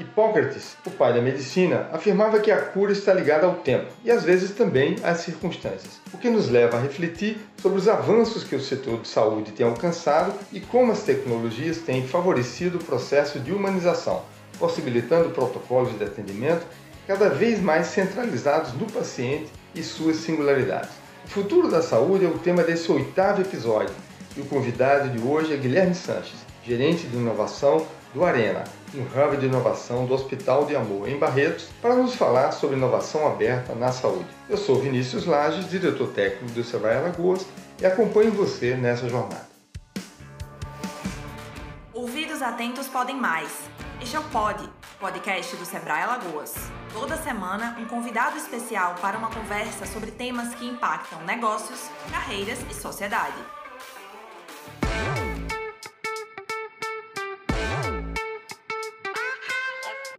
Hipócrates, 0.00 0.78
o 0.86 0.90
pai 0.90 1.12
da 1.12 1.20
medicina, 1.20 1.88
afirmava 1.92 2.40
que 2.40 2.50
a 2.50 2.60
cura 2.60 2.90
está 2.90 3.12
ligada 3.12 3.46
ao 3.46 3.56
tempo 3.56 3.92
e 4.02 4.10
às 4.10 4.24
vezes 4.24 4.52
também 4.52 4.96
às 5.02 5.18
circunstâncias, 5.18 6.00
o 6.12 6.16
que 6.16 6.30
nos 6.30 6.48
leva 6.48 6.78
a 6.78 6.80
refletir 6.80 7.38
sobre 7.60 7.78
os 7.78 7.86
avanços 7.86 8.42
que 8.42 8.56
o 8.56 8.60
setor 8.60 9.00
de 9.00 9.08
saúde 9.08 9.52
tem 9.52 9.66
alcançado 9.66 10.32
e 10.52 10.58
como 10.58 10.90
as 10.90 11.02
tecnologias 11.02 11.78
têm 11.78 12.06
favorecido 12.06 12.78
o 12.78 12.84
processo 12.84 13.38
de 13.38 13.52
humanização, 13.52 14.22
possibilitando 14.58 15.30
protocolos 15.30 15.96
de 15.98 16.04
atendimento 16.04 16.66
cada 17.06 17.28
vez 17.28 17.60
mais 17.60 17.88
centralizados 17.88 18.72
no 18.72 18.86
paciente 18.86 19.50
e 19.74 19.82
suas 19.82 20.16
singularidades. 20.16 20.90
O 21.26 21.28
futuro 21.28 21.70
da 21.70 21.82
saúde 21.82 22.24
é 22.24 22.28
o 22.28 22.38
tema 22.38 22.62
desse 22.62 22.90
oitavo 22.90 23.42
episódio 23.42 23.94
e 24.36 24.40
o 24.40 24.46
convidado 24.46 25.10
de 25.10 25.22
hoje 25.22 25.52
é 25.52 25.56
Guilherme 25.56 25.94
Sanches, 25.94 26.40
gerente 26.64 27.06
de 27.06 27.16
inovação 27.16 27.86
do 28.12 28.24
Arena, 28.24 28.64
um 28.94 29.02
hub 29.02 29.36
de 29.36 29.46
inovação 29.46 30.06
do 30.06 30.14
Hospital 30.14 30.64
de 30.64 30.74
Amor 30.74 31.08
em 31.08 31.18
Barretos, 31.18 31.68
para 31.80 31.94
nos 31.94 32.14
falar 32.14 32.52
sobre 32.52 32.76
inovação 32.76 33.26
aberta 33.26 33.74
na 33.74 33.92
saúde. 33.92 34.28
Eu 34.48 34.56
sou 34.56 34.80
Vinícius 34.80 35.26
Lages, 35.26 35.70
diretor 35.70 36.08
técnico 36.08 36.52
do 36.52 36.64
Sebrae 36.64 36.96
Alagoas 36.96 37.46
e 37.80 37.86
acompanho 37.86 38.32
você 38.32 38.74
nessa 38.74 39.08
jornada. 39.08 39.48
Ouvidos 41.94 42.42
atentos 42.42 42.88
podem 42.88 43.16
mais. 43.16 43.68
Este 44.00 44.16
é 44.16 44.18
o 44.18 44.24
Pod, 44.24 44.68
podcast 44.98 45.54
do 45.56 45.64
Sebrae 45.64 46.02
Alagoas. 46.02 46.54
Toda 46.92 47.16
semana, 47.16 47.76
um 47.78 47.84
convidado 47.84 48.36
especial 48.36 48.96
para 49.00 49.16
uma 49.16 49.30
conversa 49.30 49.86
sobre 49.86 50.10
temas 50.10 50.54
que 50.54 50.66
impactam 50.66 51.22
negócios, 51.24 51.88
carreiras 52.10 52.58
e 52.68 52.74
sociedade. 52.74 53.59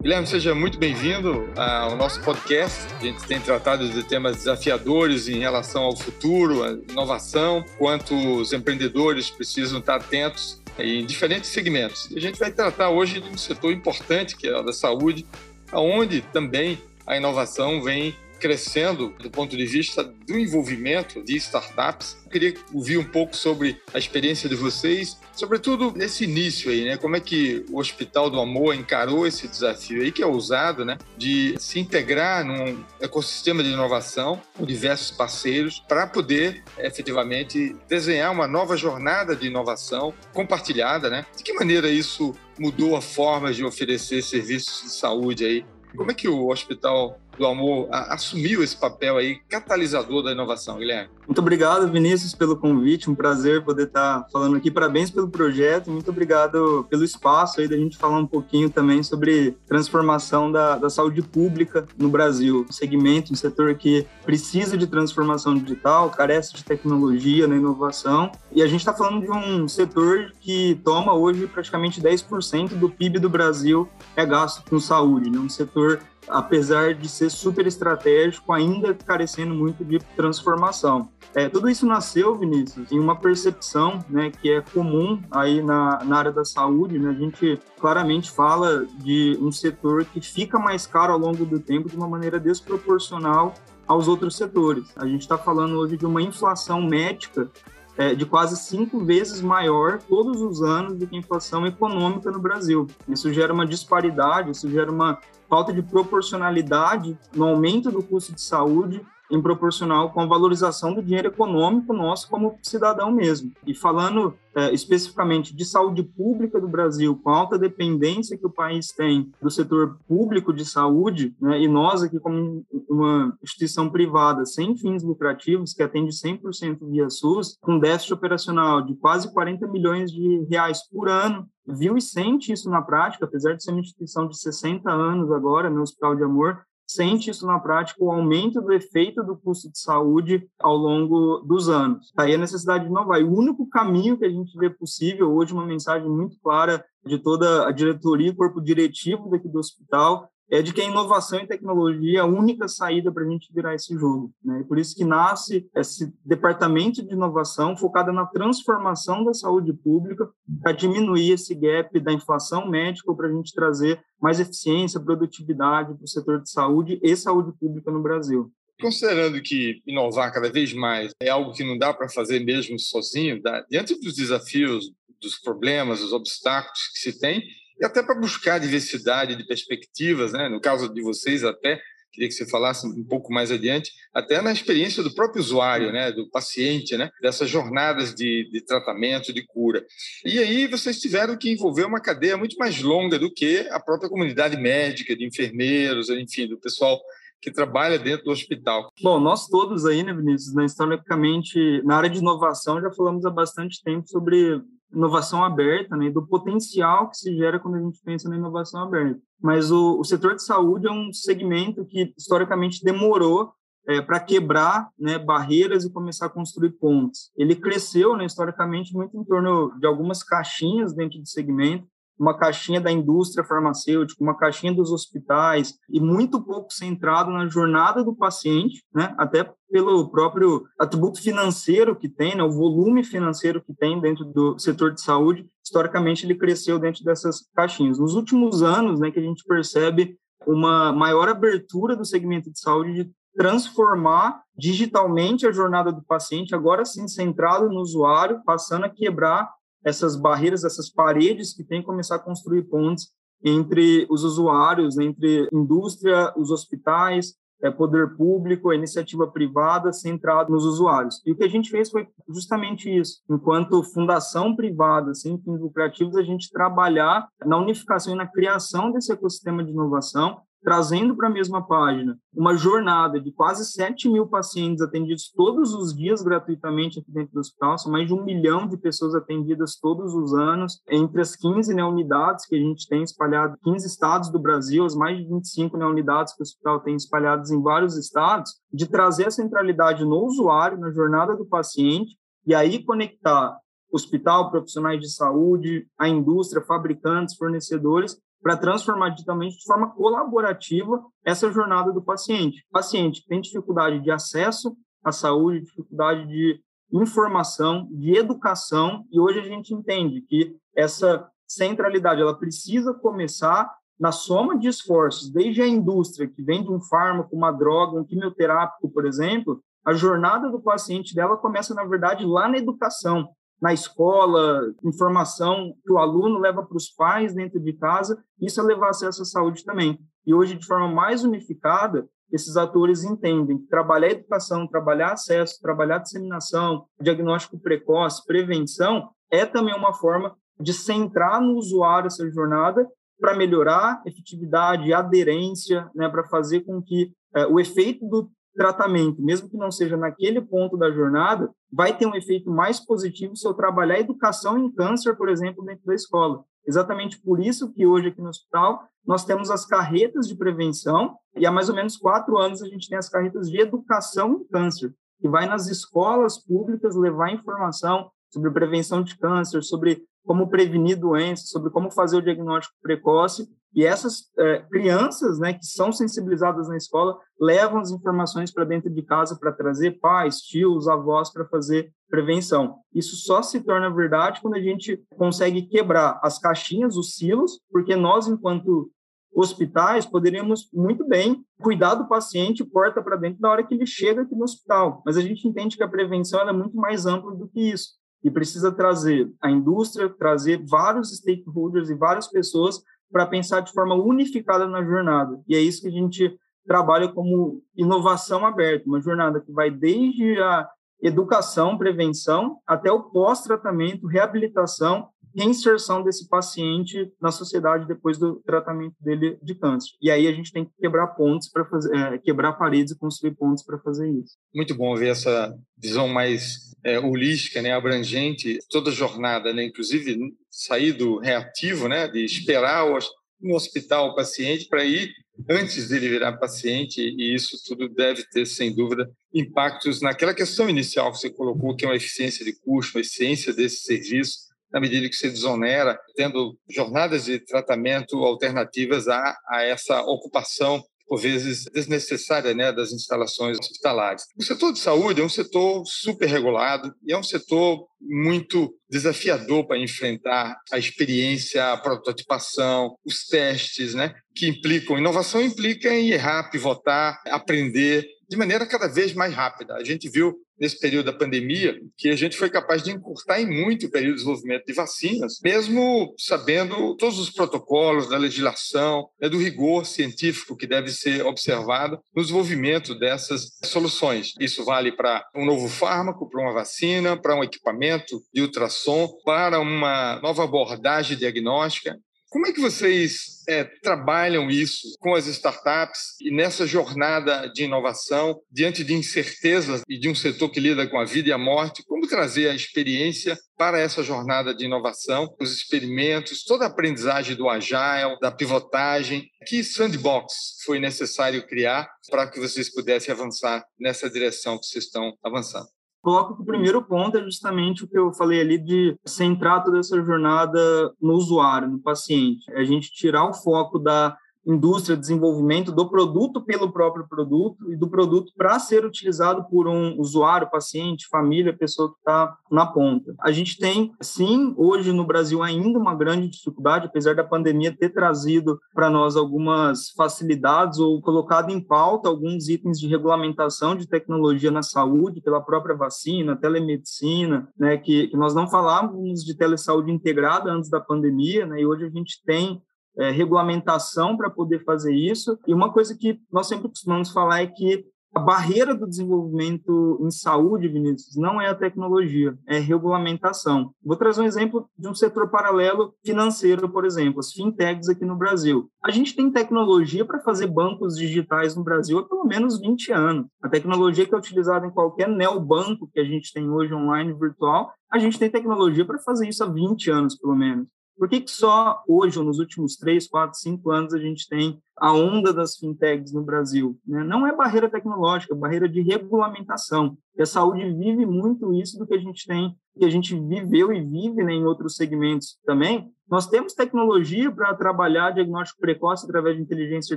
Guilherme, 0.02 0.26
seja 0.26 0.52
muito 0.52 0.78
bem-vindo 0.78 1.48
ao 1.54 1.96
nosso 1.96 2.20
podcast. 2.22 2.92
A 2.98 3.04
gente 3.04 3.22
tem 3.22 3.38
tratado 3.38 3.88
de 3.88 4.02
temas 4.02 4.34
desafiadores 4.34 5.28
em 5.28 5.38
relação 5.38 5.84
ao 5.84 5.96
futuro, 5.96 6.64
à 6.64 6.72
inovação, 6.90 7.64
quanto 7.78 8.12
os 8.12 8.52
empreendedores 8.52 9.30
precisam 9.30 9.78
estar 9.78 9.94
atentos 9.94 10.60
em 10.76 11.06
diferentes 11.06 11.50
segmentos. 11.50 12.08
A 12.16 12.18
gente 12.18 12.36
vai 12.36 12.50
tratar 12.50 12.90
hoje 12.90 13.20
de 13.20 13.28
um 13.28 13.38
setor 13.38 13.72
importante, 13.72 14.34
que 14.34 14.48
é 14.48 14.58
o 14.58 14.62
da 14.64 14.72
saúde, 14.72 15.24
onde 15.72 16.20
também 16.20 16.82
a 17.06 17.16
inovação 17.16 17.80
vem 17.80 18.12
crescendo 18.42 19.14
do 19.20 19.30
ponto 19.30 19.56
de 19.56 19.64
vista 19.64 20.02
do 20.02 20.36
envolvimento 20.36 21.22
de 21.22 21.36
startups. 21.36 22.16
Eu 22.24 22.30
queria 22.32 22.54
ouvir 22.74 22.98
um 22.98 23.04
pouco 23.04 23.36
sobre 23.36 23.80
a 23.94 23.98
experiência 23.98 24.48
de 24.48 24.56
vocês, 24.56 25.16
sobretudo 25.32 25.92
nesse 25.94 26.24
início 26.24 26.68
aí, 26.68 26.84
né? 26.84 26.96
Como 26.96 27.14
é 27.14 27.20
que 27.20 27.64
o 27.70 27.78
Hospital 27.78 28.28
do 28.28 28.40
Amor 28.40 28.74
encarou 28.74 29.28
esse 29.28 29.46
desafio 29.46 30.02
aí, 30.02 30.10
que 30.10 30.24
é 30.24 30.26
ousado, 30.26 30.84
né? 30.84 30.98
De 31.16 31.54
se 31.60 31.78
integrar 31.78 32.44
num 32.44 32.82
ecossistema 33.00 33.62
de 33.62 33.70
inovação 33.70 34.42
com 34.58 34.66
diversos 34.66 35.12
parceiros 35.12 35.78
para 35.78 36.08
poder 36.08 36.64
efetivamente 36.78 37.76
desenhar 37.88 38.32
uma 38.32 38.48
nova 38.48 38.76
jornada 38.76 39.36
de 39.36 39.46
inovação 39.46 40.12
compartilhada, 40.32 41.08
né? 41.08 41.24
De 41.36 41.44
que 41.44 41.52
maneira 41.52 41.88
isso 41.88 42.34
mudou 42.58 42.96
a 42.96 43.00
forma 43.00 43.52
de 43.52 43.64
oferecer 43.64 44.20
serviços 44.20 44.82
de 44.82 44.90
saúde 44.90 45.44
aí 45.44 45.64
como 45.96 46.10
é 46.10 46.14
que 46.14 46.28
o 46.28 46.48
Hospital 46.48 47.20
do 47.38 47.46
Amor 47.46 47.88
assumiu 47.90 48.62
esse 48.62 48.76
papel 48.76 49.16
aí 49.16 49.40
catalisador 49.48 50.22
da 50.22 50.32
inovação, 50.32 50.78
Guilherme? 50.78 51.10
Muito 51.26 51.40
obrigado, 51.40 51.90
Vinícius, 51.90 52.34
pelo 52.34 52.56
convite. 52.56 53.10
Um 53.10 53.14
prazer 53.14 53.62
poder 53.62 53.86
estar 53.86 54.26
falando 54.30 54.56
aqui. 54.56 54.70
Parabéns 54.70 55.10
pelo 55.10 55.28
projeto. 55.28 55.90
Muito 55.90 56.10
obrigado 56.10 56.86
pelo 56.90 57.04
espaço 57.04 57.60
aí 57.60 57.68
da 57.68 57.76
gente 57.76 57.96
falar 57.96 58.18
um 58.18 58.26
pouquinho 58.26 58.68
também 58.68 59.02
sobre 59.02 59.56
transformação 59.66 60.50
da, 60.50 60.76
da 60.76 60.90
saúde 60.90 61.22
pública 61.22 61.86
no 61.96 62.08
Brasil. 62.08 62.66
Um 62.68 62.72
segmento, 62.72 63.32
um 63.32 63.36
setor 63.36 63.74
que 63.76 64.06
precisa 64.24 64.76
de 64.76 64.86
transformação 64.86 65.54
digital, 65.54 66.10
carece 66.10 66.52
de 66.54 66.64
tecnologia 66.64 67.46
na 67.46 67.56
inovação. 67.56 68.30
E 68.50 68.62
a 68.62 68.66
gente 68.66 68.80
está 68.80 68.92
falando 68.92 69.22
de 69.22 69.30
um 69.30 69.68
setor 69.68 70.32
que 70.40 70.78
toma 70.84 71.14
hoje 71.14 71.46
praticamente 71.46 72.00
10% 72.00 72.74
do 72.74 72.90
PIB 72.90 73.18
do 73.18 73.30
Brasil 73.30 73.88
é 74.16 74.26
gasto 74.26 74.68
com 74.68 74.78
saúde. 74.78 75.30
Né? 75.30 75.38
Um 75.38 75.48
setor 75.48 76.00
apesar 76.28 76.94
de 76.94 77.08
ser 77.08 77.30
super 77.30 77.66
estratégico, 77.66 78.52
ainda 78.52 78.94
carecendo 78.94 79.54
muito 79.54 79.84
de 79.84 79.98
transformação. 80.16 81.08
É, 81.34 81.48
tudo 81.48 81.68
isso 81.68 81.86
nasceu, 81.86 82.36
Vinícius, 82.36 82.92
em 82.92 82.98
uma 82.98 83.16
percepção 83.16 84.04
né, 84.08 84.30
que 84.30 84.50
é 84.50 84.60
comum 84.60 85.20
aí 85.30 85.62
na, 85.62 86.04
na 86.04 86.18
área 86.18 86.32
da 86.32 86.44
saúde. 86.44 86.98
Né? 86.98 87.10
A 87.10 87.14
gente 87.14 87.58
claramente 87.80 88.30
fala 88.30 88.86
de 88.98 89.38
um 89.40 89.50
setor 89.50 90.04
que 90.04 90.20
fica 90.20 90.58
mais 90.58 90.86
caro 90.86 91.12
ao 91.12 91.18
longo 91.18 91.44
do 91.44 91.58
tempo 91.58 91.88
de 91.88 91.96
uma 91.96 92.08
maneira 92.08 92.38
desproporcional 92.38 93.54
aos 93.86 94.08
outros 94.08 94.36
setores. 94.36 94.92
A 94.96 95.06
gente 95.06 95.22
está 95.22 95.36
falando 95.36 95.76
hoje 95.76 95.96
de 95.96 96.06
uma 96.06 96.22
inflação 96.22 96.80
médica 96.80 97.50
é, 97.96 98.14
de 98.14 98.24
quase 98.24 98.56
cinco 98.56 99.04
vezes 99.04 99.40
maior 99.40 99.98
todos 99.98 100.40
os 100.40 100.62
anos 100.62 100.96
do 100.96 101.06
que 101.06 101.14
a 101.14 101.18
inflação 101.18 101.66
econômica 101.66 102.30
no 102.30 102.38
Brasil. 102.38 102.86
Isso 103.08 103.32
gera 103.32 103.52
uma 103.52 103.66
disparidade, 103.66 104.50
isso 104.50 104.70
gera 104.70 104.90
uma 104.90 105.18
falta 105.48 105.72
de 105.72 105.82
proporcionalidade 105.82 107.18
no 107.34 107.44
aumento 107.44 107.90
do 107.90 108.02
custo 108.02 108.32
de 108.32 108.40
saúde 108.40 109.02
em 109.32 109.40
proporcional 109.40 110.10
com 110.10 110.20
a 110.20 110.26
valorização 110.26 110.92
do 110.92 111.02
dinheiro 111.02 111.28
econômico 111.28 111.92
nosso 111.92 112.28
como 112.28 112.58
cidadão 112.62 113.10
mesmo. 113.10 113.50
E 113.66 113.74
falando 113.74 114.34
é, 114.54 114.72
especificamente 114.72 115.56
de 115.56 115.64
saúde 115.64 116.02
pública 116.02 116.60
do 116.60 116.68
Brasil, 116.68 117.18
com 117.22 117.30
a 117.30 117.38
alta 117.38 117.58
dependência 117.58 118.36
que 118.36 118.46
o 118.46 118.50
país 118.50 118.88
tem 118.88 119.32
do 119.40 119.50
setor 119.50 119.98
público 120.06 120.52
de 120.52 120.64
saúde, 120.64 121.34
né, 121.40 121.60
e 121.62 121.66
nós 121.66 122.02
aqui 122.02 122.20
como 122.20 122.62
uma 122.88 123.34
instituição 123.42 123.88
privada 123.88 124.44
sem 124.44 124.76
fins 124.76 125.02
lucrativos, 125.02 125.72
que 125.72 125.82
atende 125.82 126.12
100% 126.12 126.78
via 126.90 127.08
SUS, 127.08 127.56
com 127.62 127.78
déficit 127.78 128.12
operacional 128.12 128.82
de 128.82 128.94
quase 128.96 129.32
40 129.32 129.66
milhões 129.68 130.12
de 130.12 130.46
reais 130.50 130.80
por 130.90 131.08
ano, 131.08 131.46
viu 131.66 131.96
e 131.96 132.02
sente 132.02 132.52
isso 132.52 132.68
na 132.68 132.82
prática, 132.82 133.24
apesar 133.24 133.54
de 133.54 133.62
ser 133.62 133.70
uma 133.70 133.80
instituição 133.80 134.28
de 134.28 134.38
60 134.38 134.90
anos 134.90 135.32
agora, 135.32 135.70
no 135.70 135.80
Hospital 135.80 136.14
de 136.16 136.24
Amor, 136.24 136.62
sente 136.92 137.30
isso 137.30 137.46
na 137.46 137.58
prática, 137.58 138.02
o 138.02 138.10
aumento 138.10 138.60
do 138.60 138.72
efeito 138.72 139.22
do 139.22 139.36
custo 139.36 139.70
de 139.70 139.78
saúde 139.78 140.48
ao 140.60 140.76
longo 140.76 141.38
dos 141.46 141.68
anos. 141.68 142.12
Aí 142.18 142.34
a 142.34 142.38
necessidade 142.38 142.84
de 142.84 142.90
inovar. 142.90 143.20
E 143.20 143.24
o 143.24 143.32
único 143.32 143.68
caminho 143.68 144.16
que 144.16 144.24
a 144.24 144.30
gente 144.30 144.56
vê 144.58 144.70
possível, 144.70 145.32
hoje 145.34 145.52
uma 145.52 145.66
mensagem 145.66 146.08
muito 146.08 146.36
clara 146.42 146.84
de 147.04 147.18
toda 147.18 147.66
a 147.66 147.72
diretoria 147.72 148.28
e 148.28 148.34
corpo 148.34 148.60
diretivo 148.60 149.28
daqui 149.28 149.48
do 149.48 149.58
hospital, 149.58 150.28
é 150.52 150.60
de 150.60 150.74
que 150.74 150.82
a 150.82 150.84
inovação 150.84 151.40
e 151.40 151.46
tecnologia 151.46 152.18
é 152.18 152.20
a 152.20 152.26
única 152.26 152.68
saída 152.68 153.10
para 153.10 153.24
a 153.24 153.26
gente 153.26 153.50
virar 153.54 153.74
esse 153.74 153.94
jogo. 153.94 154.30
Né? 154.44 154.60
E 154.60 154.64
por 154.64 154.78
isso 154.78 154.94
que 154.94 155.02
nasce 155.02 155.66
esse 155.74 156.12
departamento 156.22 157.02
de 157.02 157.14
inovação 157.14 157.74
focado 157.74 158.12
na 158.12 158.26
transformação 158.26 159.24
da 159.24 159.32
saúde 159.32 159.72
pública 159.72 160.28
para 160.62 160.72
diminuir 160.72 161.32
esse 161.32 161.54
gap 161.54 161.98
da 161.98 162.12
inflação 162.12 162.68
médica 162.68 163.14
para 163.14 163.28
a 163.28 163.32
gente 163.32 163.54
trazer 163.54 163.98
mais 164.20 164.38
eficiência, 164.40 165.00
produtividade 165.00 165.94
para 165.94 166.04
o 166.04 166.08
setor 166.08 166.42
de 166.42 166.50
saúde 166.50 167.00
e 167.02 167.16
saúde 167.16 167.52
pública 167.58 167.90
no 167.90 168.02
Brasil. 168.02 168.52
Considerando 168.78 169.40
que 169.40 169.80
inovar 169.86 170.34
cada 170.34 170.52
vez 170.52 170.74
mais 170.74 171.12
é 171.22 171.30
algo 171.30 171.52
que 171.52 171.64
não 171.64 171.78
dá 171.78 171.94
para 171.94 172.10
fazer 172.10 172.44
mesmo 172.44 172.78
sozinho, 172.78 173.40
diante 173.70 173.98
dos 173.98 174.16
desafios, 174.16 174.92
dos 175.18 175.38
problemas, 175.38 176.00
dos 176.00 176.12
obstáculos 176.12 176.78
que 176.92 176.98
se 176.98 177.18
tem, 177.18 177.42
e 177.80 177.84
até 177.84 178.02
para 178.02 178.18
buscar 178.18 178.58
diversidade 178.58 179.36
de 179.36 179.46
perspectivas, 179.46 180.32
né? 180.32 180.48
no 180.48 180.60
caso 180.60 180.92
de 180.92 181.02
vocês 181.02 181.44
até, 181.44 181.80
queria 182.12 182.28
que 182.28 182.34
você 182.34 182.46
falasse 182.46 182.86
um 182.86 183.04
pouco 183.04 183.32
mais 183.32 183.50
adiante, 183.50 183.90
até 184.14 184.40
na 184.42 184.52
experiência 184.52 185.02
do 185.02 185.14
próprio 185.14 185.40
usuário, 185.40 185.90
né, 185.90 186.12
do 186.12 186.28
paciente, 186.28 186.96
né, 186.96 187.10
dessas 187.22 187.48
jornadas 187.48 188.14
de, 188.14 188.48
de 188.50 188.60
tratamento, 188.64 189.32
de 189.32 189.44
cura. 189.46 189.82
E 190.24 190.38
aí 190.38 190.66
vocês 190.66 191.00
tiveram 191.00 191.36
que 191.36 191.50
envolver 191.50 191.84
uma 191.84 192.00
cadeia 192.00 192.36
muito 192.36 192.56
mais 192.58 192.82
longa 192.82 193.18
do 193.18 193.32
que 193.32 193.66
a 193.70 193.80
própria 193.80 194.10
comunidade 194.10 194.56
médica, 194.58 195.16
de 195.16 195.26
enfermeiros, 195.26 196.10
enfim, 196.10 196.46
do 196.46 196.60
pessoal 196.60 197.00
que 197.40 197.50
trabalha 197.50 197.98
dentro 197.98 198.26
do 198.26 198.30
hospital. 198.30 198.88
Bom, 199.02 199.18
nós 199.18 199.48
todos 199.48 199.84
aí, 199.84 200.04
né, 200.04 200.14
Vinícius, 200.14 200.54
né, 200.54 200.64
historicamente, 200.64 201.82
na 201.82 201.96
área 201.96 202.10
de 202.10 202.18
inovação, 202.18 202.80
já 202.80 202.92
falamos 202.92 203.24
há 203.24 203.30
bastante 203.30 203.82
tempo 203.82 204.06
sobre 204.06 204.60
inovação 204.92 205.42
aberta, 205.44 205.96
né, 205.96 206.10
do 206.10 206.26
potencial 206.26 207.08
que 207.08 207.16
se 207.16 207.34
gera 207.36 207.58
quando 207.58 207.76
a 207.76 207.80
gente 207.80 208.00
pensa 208.04 208.28
na 208.28 208.36
inovação 208.36 208.82
aberta. 208.82 209.20
Mas 209.40 209.70
o, 209.70 209.98
o 209.98 210.04
setor 210.04 210.34
de 210.34 210.44
saúde 210.44 210.86
é 210.86 210.90
um 210.90 211.12
segmento 211.12 211.84
que 211.84 212.12
historicamente 212.16 212.84
demorou 212.84 213.52
é, 213.86 214.00
para 214.00 214.20
quebrar 214.20 214.88
né, 214.98 215.18
barreiras 215.18 215.84
e 215.84 215.92
começar 215.92 216.26
a 216.26 216.30
construir 216.30 216.70
pontes. 216.72 217.30
Ele 217.36 217.56
cresceu, 217.56 218.16
né, 218.16 218.24
historicamente, 218.24 218.94
muito 218.94 219.16
em 219.16 219.24
torno 219.24 219.76
de 219.78 219.86
algumas 219.86 220.22
caixinhas 220.22 220.94
dentro 220.94 221.18
do 221.18 221.28
segmento, 221.28 221.86
uma 222.18 222.36
caixinha 222.36 222.80
da 222.80 222.90
indústria 222.90 223.44
farmacêutica, 223.44 224.22
uma 224.22 224.36
caixinha 224.36 224.72
dos 224.72 224.92
hospitais 224.92 225.74
e 225.90 226.00
muito 226.00 226.42
pouco 226.42 226.72
centrado 226.72 227.30
na 227.30 227.48
jornada 227.48 228.04
do 228.04 228.14
paciente, 228.14 228.84
né? 228.94 229.14
Até 229.18 229.50
pelo 229.70 230.10
próprio 230.10 230.64
atributo 230.78 231.20
financeiro 231.20 231.96
que 231.96 232.08
tem, 232.08 232.36
né? 232.36 232.42
o 232.42 232.52
volume 232.52 233.02
financeiro 233.02 233.62
que 233.62 233.74
tem 233.74 234.00
dentro 234.00 234.24
do 234.24 234.58
setor 234.58 234.92
de 234.92 235.00
saúde, 235.00 235.48
historicamente 235.64 236.26
ele 236.26 236.34
cresceu 236.34 236.78
dentro 236.78 237.02
dessas 237.02 237.48
caixinhas. 237.54 237.98
Nos 237.98 238.14
últimos 238.14 238.62
anos, 238.62 239.00
né, 239.00 239.10
que 239.10 239.18
a 239.18 239.22
gente 239.22 239.42
percebe 239.44 240.16
uma 240.46 240.92
maior 240.92 241.28
abertura 241.28 241.96
do 241.96 242.04
segmento 242.04 242.50
de 242.50 242.60
saúde 242.60 242.92
de 242.92 243.10
transformar 243.34 244.42
digitalmente 244.56 245.46
a 245.46 245.52
jornada 245.52 245.90
do 245.90 246.02
paciente, 246.02 246.54
agora 246.54 246.84
sim 246.84 247.08
centrado 247.08 247.68
no 247.68 247.80
usuário, 247.80 248.42
passando 248.44 248.84
a 248.84 248.90
quebrar 248.90 249.48
essas 249.84 250.16
barreiras, 250.16 250.64
essas 250.64 250.90
paredes 250.90 251.54
que 251.54 251.64
tem, 251.64 251.82
começar 251.82 252.16
a 252.16 252.20
construir 252.20 252.62
pontes 252.64 253.10
entre 253.44 254.06
os 254.08 254.22
usuários, 254.22 254.98
entre 254.98 255.48
indústria, 255.52 256.32
os 256.36 256.50
hospitais, 256.50 257.34
é, 257.62 257.70
poder 257.70 258.16
público, 258.16 258.72
iniciativa 258.72 259.26
privada 259.30 259.92
centrada 259.92 260.50
nos 260.50 260.64
usuários. 260.64 261.22
E 261.24 261.32
o 261.32 261.36
que 261.36 261.44
a 261.44 261.48
gente 261.48 261.70
fez 261.70 261.90
foi 261.90 262.08
justamente 262.28 262.90
isso. 262.90 263.22
Enquanto 263.30 263.82
fundação 263.84 264.54
privada, 264.54 265.14
sem 265.14 265.38
fins 265.38 265.60
lucrativos, 265.60 266.16
a 266.16 266.22
gente 266.22 266.50
trabalhar 266.50 267.26
na 267.44 267.56
unificação 267.58 268.14
e 268.14 268.16
na 268.16 268.26
criação 268.26 268.90
desse 268.90 269.12
ecossistema 269.12 269.64
de 269.64 269.70
inovação, 269.70 270.40
trazendo 270.62 271.16
para 271.16 271.28
a 271.28 271.30
mesma 271.30 271.66
página 271.66 272.16
uma 272.34 272.56
jornada 272.56 273.20
de 273.20 273.32
quase 273.32 273.64
7 273.64 274.08
mil 274.08 274.26
pacientes 274.26 274.82
atendidos 274.82 275.30
todos 275.34 275.74
os 275.74 275.94
dias 275.94 276.22
gratuitamente 276.22 277.00
aqui 277.00 277.10
dentro 277.10 277.34
do 277.34 277.40
hospital, 277.40 277.76
são 277.76 277.90
mais 277.92 278.06
de 278.06 278.14
um 278.14 278.24
milhão 278.24 278.66
de 278.66 278.76
pessoas 278.76 279.14
atendidas 279.14 279.76
todos 279.78 280.14
os 280.14 280.32
anos, 280.34 280.80
entre 280.88 281.20
as 281.20 281.36
15 281.36 281.74
né, 281.74 281.84
unidades 281.84 282.46
que 282.46 282.56
a 282.56 282.58
gente 282.58 282.86
tem 282.88 283.02
espalhado, 283.02 283.58
15 283.64 283.86
estados 283.86 284.30
do 284.30 284.38
Brasil, 284.38 284.84
as 284.84 284.94
mais 284.94 285.18
de 285.18 285.24
25 285.24 285.76
né, 285.76 285.86
unidades 285.86 286.34
que 286.34 286.42
o 286.42 286.44
hospital 286.44 286.80
tem 286.80 286.94
espalhadas 286.94 287.50
em 287.50 287.60
vários 287.60 287.96
estados, 287.96 288.52
de 288.72 288.86
trazer 288.86 289.26
a 289.26 289.30
centralidade 289.30 290.04
no 290.04 290.24
usuário, 290.24 290.78
na 290.78 290.90
jornada 290.90 291.36
do 291.36 291.44
paciente, 291.44 292.16
e 292.46 292.54
aí 292.54 292.84
conectar 292.84 293.56
hospital, 293.92 294.50
profissionais 294.50 294.98
de 294.98 295.12
saúde, 295.12 295.86
a 295.98 296.08
indústria, 296.08 296.64
fabricantes, 296.64 297.36
fornecedores, 297.36 298.18
para 298.42 298.56
transformar 298.56 299.10
digitalmente 299.10 299.56
de 299.56 299.64
forma 299.64 299.90
colaborativa 299.94 301.02
essa 301.24 301.50
jornada 301.50 301.92
do 301.92 302.02
paciente. 302.02 302.64
O 302.68 302.72
paciente 302.72 303.24
tem 303.26 303.40
dificuldade 303.40 304.00
de 304.00 304.10
acesso 304.10 304.76
à 305.04 305.12
saúde, 305.12 305.60
dificuldade 305.60 306.26
de 306.26 306.60
informação, 306.92 307.88
de 307.90 308.16
educação, 308.16 309.04
e 309.10 309.18
hoje 309.18 309.38
a 309.38 309.44
gente 309.44 309.72
entende 309.72 310.20
que 310.22 310.54
essa 310.76 311.26
centralidade 311.46 312.20
ela 312.20 312.38
precisa 312.38 312.92
começar 312.92 313.70
na 313.98 314.10
soma 314.10 314.58
de 314.58 314.68
esforços, 314.68 315.30
desde 315.30 315.62
a 315.62 315.66
indústria 315.66 316.28
que 316.28 316.42
vende 316.42 316.70
um 316.70 316.80
fármaco, 316.80 317.34
uma 317.36 317.52
droga, 317.52 318.00
um 318.00 318.04
quimioterápico, 318.04 318.90
por 318.90 319.06
exemplo, 319.06 319.62
a 319.84 319.94
jornada 319.94 320.50
do 320.50 320.60
paciente 320.60 321.14
dela 321.14 321.36
começa, 321.36 321.74
na 321.74 321.84
verdade, 321.84 322.24
lá 322.24 322.48
na 322.48 322.58
educação, 322.58 323.28
na 323.62 323.72
escola, 323.72 324.74
informação 324.82 325.72
que 325.84 325.92
o 325.92 325.98
aluno 325.98 326.40
leva 326.40 326.64
para 326.64 326.76
os 326.76 326.88
pais 326.88 327.32
dentro 327.32 327.60
de 327.60 327.72
casa, 327.74 328.20
isso 328.40 328.60
é 328.60 328.64
levar 328.64 328.90
acesso 328.90 329.22
à 329.22 329.24
saúde 329.24 329.64
também. 329.64 330.00
E 330.26 330.34
hoje, 330.34 330.56
de 330.56 330.66
forma 330.66 330.88
mais 330.88 331.22
unificada, 331.22 332.08
esses 332.32 332.56
atores 332.56 333.04
entendem 333.04 333.58
que 333.58 333.68
trabalhar 333.68 334.10
educação, 334.10 334.66
trabalhar 334.66 335.12
acesso, 335.12 335.60
trabalhar 335.62 335.98
disseminação, 335.98 336.86
diagnóstico 337.00 337.56
precoce, 337.56 338.26
prevenção, 338.26 339.10
é 339.30 339.46
também 339.46 339.76
uma 339.76 339.94
forma 339.94 340.34
de 340.58 340.72
centrar 340.72 341.40
no 341.40 341.54
usuário 341.54 342.08
essa 342.08 342.28
jornada 342.32 342.84
para 343.20 343.36
melhorar 343.36 344.02
efetividade, 344.04 344.92
aderência, 344.92 345.88
né, 345.94 346.08
para 346.08 346.24
fazer 346.24 346.62
com 346.62 346.82
que 346.82 347.12
é, 347.34 347.46
o 347.46 347.60
efeito 347.60 348.04
do 348.08 348.28
tratamento, 348.54 349.22
mesmo 349.22 349.48
que 349.48 349.56
não 349.56 349.70
seja 349.70 349.96
naquele 349.96 350.40
ponto 350.40 350.76
da 350.76 350.90
jornada, 350.90 351.50
vai 351.72 351.96
ter 351.96 352.06
um 352.06 352.14
efeito 352.14 352.50
mais 352.50 352.78
positivo 352.78 353.36
se 353.36 353.46
eu 353.46 353.54
trabalhar 353.54 353.98
educação 353.98 354.58
em 354.58 354.70
câncer, 354.70 355.16
por 355.16 355.28
exemplo, 355.28 355.64
dentro 355.64 355.84
da 355.86 355.94
escola. 355.94 356.44
Exatamente 356.66 357.20
por 357.20 357.40
isso 357.40 357.72
que 357.72 357.86
hoje 357.86 358.08
aqui 358.08 358.20
no 358.20 358.28
hospital 358.28 358.84
nós 359.04 359.24
temos 359.24 359.50
as 359.50 359.66
carretas 359.66 360.28
de 360.28 360.36
prevenção 360.36 361.16
e 361.36 361.44
há 361.44 361.50
mais 361.50 361.68
ou 361.68 361.74
menos 361.74 361.96
quatro 361.96 362.38
anos 362.38 362.62
a 362.62 362.68
gente 362.68 362.88
tem 362.88 362.96
as 362.96 363.08
carretas 363.08 363.50
de 363.50 363.60
educação 363.60 364.34
em 364.34 364.44
câncer, 364.48 364.94
que 365.20 365.28
vai 365.28 365.46
nas 365.46 365.66
escolas 365.68 366.38
públicas 366.38 366.94
levar 366.94 367.32
informação 367.32 368.10
sobre 368.30 368.50
prevenção 368.50 369.02
de 369.02 369.16
câncer, 369.18 369.62
sobre 369.62 370.04
como 370.24 370.48
prevenir 370.48 370.98
doenças, 370.98 371.48
sobre 371.48 371.70
como 371.70 371.90
fazer 371.90 372.16
o 372.16 372.22
diagnóstico 372.22 372.76
precoce 372.82 373.48
e 373.74 373.84
essas 373.84 374.30
é, 374.38 374.58
crianças, 374.70 375.38
né, 375.38 375.54
que 375.54 375.64
são 375.64 375.90
sensibilizadas 375.90 376.68
na 376.68 376.76
escola, 376.76 377.18
levam 377.40 377.80
as 377.80 377.90
informações 377.90 378.52
para 378.52 378.64
dentro 378.64 378.90
de 378.90 379.02
casa 379.02 379.38
para 379.38 379.52
trazer 379.52 379.98
pais, 379.98 380.40
tios, 380.40 380.86
avós 380.88 381.32
para 381.32 381.46
fazer 381.46 381.90
prevenção. 382.10 382.76
Isso 382.94 383.16
só 383.16 383.42
se 383.42 383.60
torna 383.60 383.90
verdade 383.90 384.40
quando 384.42 384.56
a 384.56 384.60
gente 384.60 385.02
consegue 385.16 385.62
quebrar 385.62 386.20
as 386.22 386.38
caixinhas, 386.38 386.96
os 386.96 387.14
silos, 387.14 387.60
porque 387.70 387.96
nós, 387.96 388.28
enquanto 388.28 388.90
hospitais, 389.34 390.04
poderíamos 390.04 390.68
muito 390.74 391.08
bem 391.08 391.42
cuidar 391.58 391.94
do 391.94 392.06
paciente 392.06 392.62
porta 392.62 393.02
para 393.02 393.16
dentro 393.16 393.40
da 393.40 393.50
hora 393.50 393.64
que 393.64 393.74
ele 393.74 393.86
chega 393.86 394.20
aqui 394.20 394.34
no 394.34 394.44
hospital. 394.44 395.02
Mas 395.06 395.16
a 395.16 395.22
gente 395.22 395.48
entende 395.48 395.78
que 395.78 395.82
a 395.82 395.88
prevenção 395.88 396.46
é 396.46 396.52
muito 396.52 396.76
mais 396.76 397.06
ampla 397.06 397.34
do 397.34 397.48
que 397.48 397.70
isso. 397.70 398.01
E 398.22 398.30
precisa 398.30 398.70
trazer 398.70 399.32
a 399.40 399.50
indústria, 399.50 400.08
trazer 400.08 400.64
vários 400.64 401.16
stakeholders 401.16 401.90
e 401.90 401.94
várias 401.94 402.28
pessoas 402.28 402.82
para 403.10 403.26
pensar 403.26 403.60
de 403.60 403.72
forma 403.72 403.94
unificada 403.94 404.66
na 404.66 404.82
jornada. 404.82 405.40
E 405.46 405.54
é 405.54 405.60
isso 405.60 405.82
que 405.82 405.88
a 405.88 405.92
gente 405.92 406.38
trabalha 406.66 407.08
como 407.08 407.60
inovação 407.76 408.46
aberta, 408.46 408.88
uma 408.88 409.00
jornada 409.00 409.40
que 409.40 409.52
vai 409.52 409.70
desde 409.70 410.38
a 410.40 410.68
educação, 411.02 411.76
prevenção, 411.76 412.58
até 412.66 412.90
o 412.90 413.02
pós-tratamento, 413.02 414.06
reabilitação 414.06 415.08
reinserção 415.34 416.02
desse 416.02 416.28
paciente 416.28 417.10
na 417.20 417.30
sociedade 417.30 417.86
depois 417.86 418.18
do 418.18 418.40
tratamento 418.44 418.94
dele 419.00 419.38
de 419.42 419.54
câncer. 419.54 419.90
E 420.00 420.10
aí 420.10 420.26
a 420.26 420.32
gente 420.32 420.52
tem 420.52 420.64
que 420.64 420.72
quebrar 420.78 421.08
pontes 421.08 421.50
para 421.50 421.64
fazer, 421.64 421.94
é, 421.94 422.18
quebrar 422.18 422.52
paredes 422.54 422.92
e 422.92 422.98
construir 422.98 423.34
pontes 423.34 423.64
para 423.64 423.78
fazer 423.78 424.10
isso. 424.10 424.36
Muito 424.54 424.74
bom 424.74 424.94
ver 424.94 425.08
essa 425.08 425.54
visão 425.78 426.08
mais 426.08 426.72
é, 426.84 426.98
holística, 426.98 427.62
né, 427.62 427.72
abrangente, 427.72 428.58
toda 428.70 428.90
jornada, 428.90 429.52
né, 429.52 429.64
inclusive 429.64 430.18
sair 430.50 430.92
do 430.92 431.18
reativo, 431.18 431.88
né, 431.88 432.08
de 432.08 432.24
esperar 432.24 432.86
o, 432.86 432.98
no 433.40 433.54
hospital 433.54 434.08
o 434.08 434.14
paciente 434.14 434.66
para 434.68 434.84
ir 434.84 435.10
antes 435.48 435.88
dele 435.88 436.08
virar 436.08 436.36
paciente, 436.36 437.00
e 437.00 437.34
isso 437.34 437.56
tudo 437.66 437.88
deve 437.88 438.22
ter, 438.28 438.46
sem 438.46 438.74
dúvida, 438.74 439.10
impactos 439.34 440.00
naquela 440.00 440.34
questão 440.34 440.68
inicial 440.68 441.10
que 441.10 441.18
você 441.18 441.30
colocou, 441.30 441.74
que 441.74 441.84
é 441.84 441.88
uma 441.88 441.96
eficiência 441.96 442.44
de 442.44 442.52
custo, 442.60 442.96
uma 442.96 443.00
eficiência 443.00 443.52
desse 443.52 443.82
serviço, 443.82 444.51
na 444.72 444.80
medida 444.80 445.08
que 445.08 445.16
se 445.16 445.28
desonera, 445.28 445.98
tendo 446.16 446.56
jornadas 446.70 447.24
de 447.24 447.38
tratamento 447.38 448.16
alternativas 448.24 449.08
a, 449.08 449.36
a 449.48 449.62
essa 449.62 450.00
ocupação 450.02 450.82
por 451.12 451.20
vezes 451.20 451.64
desnecessária 451.74 452.54
né, 452.54 452.72
das 452.72 452.90
instalações 452.90 453.58
hospitalares. 453.58 454.22
O 454.34 454.42
setor 454.42 454.72
de 454.72 454.78
saúde 454.78 455.20
é 455.20 455.24
um 455.24 455.28
setor 455.28 455.82
super 455.84 456.26
regulado 456.26 456.90
e 457.06 457.12
é 457.12 457.18
um 457.18 457.22
setor 457.22 457.86
muito 458.00 458.74
desafiador 458.88 459.66
para 459.66 459.78
enfrentar 459.78 460.56
a 460.72 460.78
experiência, 460.78 461.70
a 461.70 461.76
prototipação, 461.76 462.96
os 463.04 463.26
testes, 463.26 463.92
né, 463.92 464.14
que 464.34 464.48
implicam 464.48 464.96
inovação 464.96 465.42
implica 465.42 465.92
em 465.92 466.12
errar, 466.12 466.50
pivotar, 466.50 467.20
aprender 467.26 468.06
de 468.32 468.38
maneira 468.38 468.64
cada 468.64 468.88
vez 468.88 469.12
mais 469.12 469.34
rápida. 469.34 469.74
A 469.74 469.84
gente 469.84 470.08
viu 470.08 470.34
nesse 470.58 470.78
período 470.78 471.06
da 471.06 471.12
pandemia 471.12 471.78
que 471.98 472.08
a 472.08 472.16
gente 472.16 472.34
foi 472.34 472.48
capaz 472.48 472.82
de 472.82 472.90
encurtar 472.90 473.38
em 473.42 473.46
muito 473.46 473.86
o 473.86 473.90
período 473.90 474.12
de 474.12 474.22
desenvolvimento 474.22 474.64
de 474.64 474.72
vacinas, 474.72 475.38
mesmo 475.44 476.14
sabendo 476.16 476.96
todos 476.96 477.18
os 477.18 477.28
protocolos 477.28 478.08
da 478.08 478.16
legislação, 478.16 479.06
né, 479.20 479.28
do 479.28 479.36
rigor 479.36 479.84
científico 479.84 480.56
que 480.56 480.66
deve 480.66 480.90
ser 480.90 481.26
observado 481.26 481.98
no 482.16 482.22
desenvolvimento 482.22 482.98
dessas 482.98 483.50
soluções. 483.64 484.32
Isso 484.40 484.64
vale 484.64 484.92
para 484.92 485.22
um 485.36 485.44
novo 485.44 485.68
fármaco, 485.68 486.26
para 486.30 486.40
uma 486.40 486.54
vacina, 486.54 487.20
para 487.20 487.36
um 487.36 487.44
equipamento 487.44 488.18
de 488.32 488.40
ultrassom, 488.40 489.08
para 489.26 489.60
uma 489.60 490.18
nova 490.22 490.44
abordagem 490.44 491.18
diagnóstica. 491.18 491.98
Como 492.32 492.46
é 492.46 492.52
que 492.52 492.62
vocês 492.62 493.44
é, 493.46 493.62
trabalham 493.62 494.50
isso 494.50 494.96
com 495.00 495.14
as 495.14 495.26
startups 495.26 496.16
e 496.18 496.34
nessa 496.34 496.66
jornada 496.66 497.46
de 497.52 497.64
inovação, 497.64 498.40
diante 498.50 498.82
de 498.82 498.94
incertezas 498.94 499.82
e 499.86 499.98
de 499.98 500.08
um 500.08 500.14
setor 500.14 500.48
que 500.48 500.58
lida 500.58 500.88
com 500.88 500.98
a 500.98 501.04
vida 501.04 501.28
e 501.28 501.32
a 501.32 501.36
morte? 501.36 501.84
Como 501.84 502.08
trazer 502.08 502.48
a 502.48 502.54
experiência 502.54 503.36
para 503.58 503.78
essa 503.78 504.02
jornada 504.02 504.54
de 504.54 504.64
inovação, 504.64 505.28
os 505.38 505.52
experimentos, 505.52 506.42
toda 506.42 506.64
a 506.64 506.68
aprendizagem 506.68 507.36
do 507.36 507.50
agile, 507.50 508.18
da 508.18 508.32
pivotagem? 508.32 509.28
Que 509.46 509.62
sandbox 509.62 510.32
foi 510.64 510.80
necessário 510.80 511.46
criar 511.46 511.86
para 512.10 512.26
que 512.26 512.40
vocês 512.40 512.72
pudessem 512.72 513.12
avançar 513.12 513.62
nessa 513.78 514.08
direção 514.08 514.58
que 514.58 514.64
vocês 514.64 514.84
estão 514.84 515.12
avançando? 515.22 515.68
Coloco 516.02 516.34
que 516.34 516.42
o 516.42 516.46
primeiro 516.46 516.82
ponto 516.82 517.16
é 517.16 517.22
justamente 517.22 517.84
o 517.84 517.88
que 517.88 517.96
eu 517.96 518.12
falei 518.12 518.40
ali 518.40 518.58
de 518.58 518.98
centrar 519.06 519.62
toda 519.62 519.78
essa 519.78 520.02
jornada 520.02 520.60
no 521.00 521.14
usuário, 521.14 521.68
no 521.68 521.80
paciente. 521.80 522.44
É 522.50 522.60
a 522.60 522.64
gente 522.64 522.92
tirar 522.92 523.24
o 523.24 523.32
foco 523.32 523.78
da 523.78 524.16
indústria, 524.46 524.96
desenvolvimento 524.96 525.72
do 525.72 525.88
produto 525.88 526.40
pelo 526.40 526.72
próprio 526.72 527.06
produto 527.08 527.70
e 527.70 527.76
do 527.76 527.88
produto 527.88 528.32
para 528.36 528.58
ser 528.58 528.84
utilizado 528.84 529.44
por 529.48 529.68
um 529.68 529.98
usuário, 529.98 530.50
paciente, 530.50 531.08
família, 531.08 531.56
pessoa 531.56 531.90
que 531.90 531.98
está 531.98 532.36
na 532.50 532.66
ponta. 532.66 533.14
A 533.20 533.30
gente 533.30 533.58
tem, 533.58 533.92
sim, 534.00 534.54
hoje 534.56 534.92
no 534.92 535.04
Brasil 535.04 535.42
ainda 535.42 535.78
uma 535.78 535.94
grande 535.94 536.28
dificuldade, 536.28 536.86
apesar 536.86 537.14
da 537.14 537.24
pandemia 537.24 537.76
ter 537.76 537.90
trazido 537.90 538.58
para 538.74 538.90
nós 538.90 539.16
algumas 539.16 539.90
facilidades 539.90 540.78
ou 540.78 541.00
colocado 541.00 541.50
em 541.50 541.60
pauta 541.60 542.08
alguns 542.08 542.48
itens 542.48 542.78
de 542.78 542.88
regulamentação 542.88 543.76
de 543.76 543.86
tecnologia 543.86 544.50
na 544.50 544.62
saúde, 544.62 545.20
pela 545.20 545.40
própria 545.40 545.76
vacina, 545.76 546.36
telemedicina, 546.36 547.48
né, 547.58 547.76
que, 547.76 548.08
que 548.08 548.16
nós 548.16 548.34
não 548.34 548.48
falávamos 548.48 549.24
de 549.24 549.36
telesaúde 549.36 549.90
integrada 549.90 550.50
antes 550.50 550.68
da 550.68 550.80
pandemia, 550.80 551.46
né, 551.46 551.60
e 551.60 551.66
hoje 551.66 551.84
a 551.84 551.90
gente 551.90 552.22
tem 552.24 552.60
é, 552.98 553.10
regulamentação 553.10 554.16
para 554.16 554.30
poder 554.30 554.64
fazer 554.64 554.94
isso. 554.94 555.38
E 555.46 555.54
uma 555.54 555.72
coisa 555.72 555.96
que 555.96 556.18
nós 556.32 556.48
sempre 556.48 556.68
costumamos 556.68 557.10
falar 557.10 557.42
é 557.42 557.46
que 557.46 557.84
a 558.14 558.20
barreira 558.20 558.74
do 558.74 558.86
desenvolvimento 558.86 559.98
em 560.02 560.10
saúde, 560.10 560.68
Vinícius, 560.68 561.16
não 561.16 561.40
é 561.40 561.48
a 561.48 561.54
tecnologia, 561.54 562.36
é 562.46 562.58
a 562.58 562.60
regulamentação. 562.60 563.72
Vou 563.82 563.96
trazer 563.96 564.20
um 564.20 564.26
exemplo 564.26 564.68
de 564.78 564.86
um 564.86 564.94
setor 564.94 565.30
paralelo 565.30 565.94
financeiro, 566.04 566.68
por 566.68 566.84
exemplo, 566.84 567.20
as 567.20 567.32
fintechs 567.32 567.88
aqui 567.88 568.04
no 568.04 568.16
Brasil. 568.16 568.68
A 568.84 568.90
gente 568.90 569.16
tem 569.16 569.32
tecnologia 569.32 570.04
para 570.04 570.20
fazer 570.20 570.46
bancos 570.46 570.96
digitais 570.96 571.56
no 571.56 571.64
Brasil 571.64 571.98
há 571.98 572.06
pelo 572.06 572.24
menos 572.24 572.60
20 572.60 572.92
anos. 572.92 573.26
A 573.42 573.48
tecnologia 573.48 574.04
que 574.04 574.14
é 574.14 574.18
utilizada 574.18 574.66
em 574.66 574.70
qualquer 574.70 575.08
neobanco 575.08 575.88
que 575.90 576.00
a 576.00 576.04
gente 576.04 576.34
tem 576.34 576.50
hoje 576.50 576.74
online 576.74 577.14
virtual, 577.14 577.72
a 577.90 577.98
gente 577.98 578.18
tem 578.18 578.28
tecnologia 578.28 578.84
para 578.84 578.98
fazer 578.98 579.26
isso 579.26 579.42
há 579.42 579.46
20 579.46 579.90
anos, 579.90 580.18
pelo 580.18 580.36
menos. 580.36 580.66
Por 581.02 581.08
que, 581.08 581.20
que 581.20 581.32
só 581.32 581.82
hoje, 581.88 582.16
ou 582.16 582.24
nos 582.24 582.38
últimos 582.38 582.76
três, 582.76 583.08
quatro, 583.08 583.36
cinco 583.36 583.72
anos, 583.72 583.92
a 583.92 583.98
gente 583.98 584.28
tem 584.28 584.62
a 584.76 584.92
onda 584.92 585.32
das 585.32 585.56
fintechs 585.56 586.12
no 586.12 586.22
Brasil? 586.22 586.78
Né? 586.86 587.02
Não 587.02 587.26
é 587.26 587.34
barreira 587.34 587.68
tecnológica, 587.68 588.32
é 588.32 588.38
barreira 588.38 588.68
de 588.68 588.80
regulamentação. 588.82 589.98
E 590.16 590.22
a 590.22 590.26
saúde 590.26 590.62
vive 590.72 591.04
muito 591.04 591.52
isso 591.54 591.76
do 591.76 591.88
que 591.88 591.94
a 591.94 591.98
gente 591.98 592.24
tem, 592.24 592.54
que 592.78 592.84
a 592.84 592.88
gente 592.88 593.18
viveu 593.18 593.72
e 593.72 593.82
vive 593.84 594.22
né, 594.22 594.32
em 594.32 594.44
outros 594.44 594.76
segmentos 594.76 595.36
também. 595.44 595.90
Nós 596.08 596.28
temos 596.28 596.54
tecnologia 596.54 597.32
para 597.32 597.52
trabalhar 597.56 598.12
diagnóstico 598.12 598.60
precoce 598.60 599.04
através 599.04 599.34
de 599.34 599.42
inteligência 599.42 599.96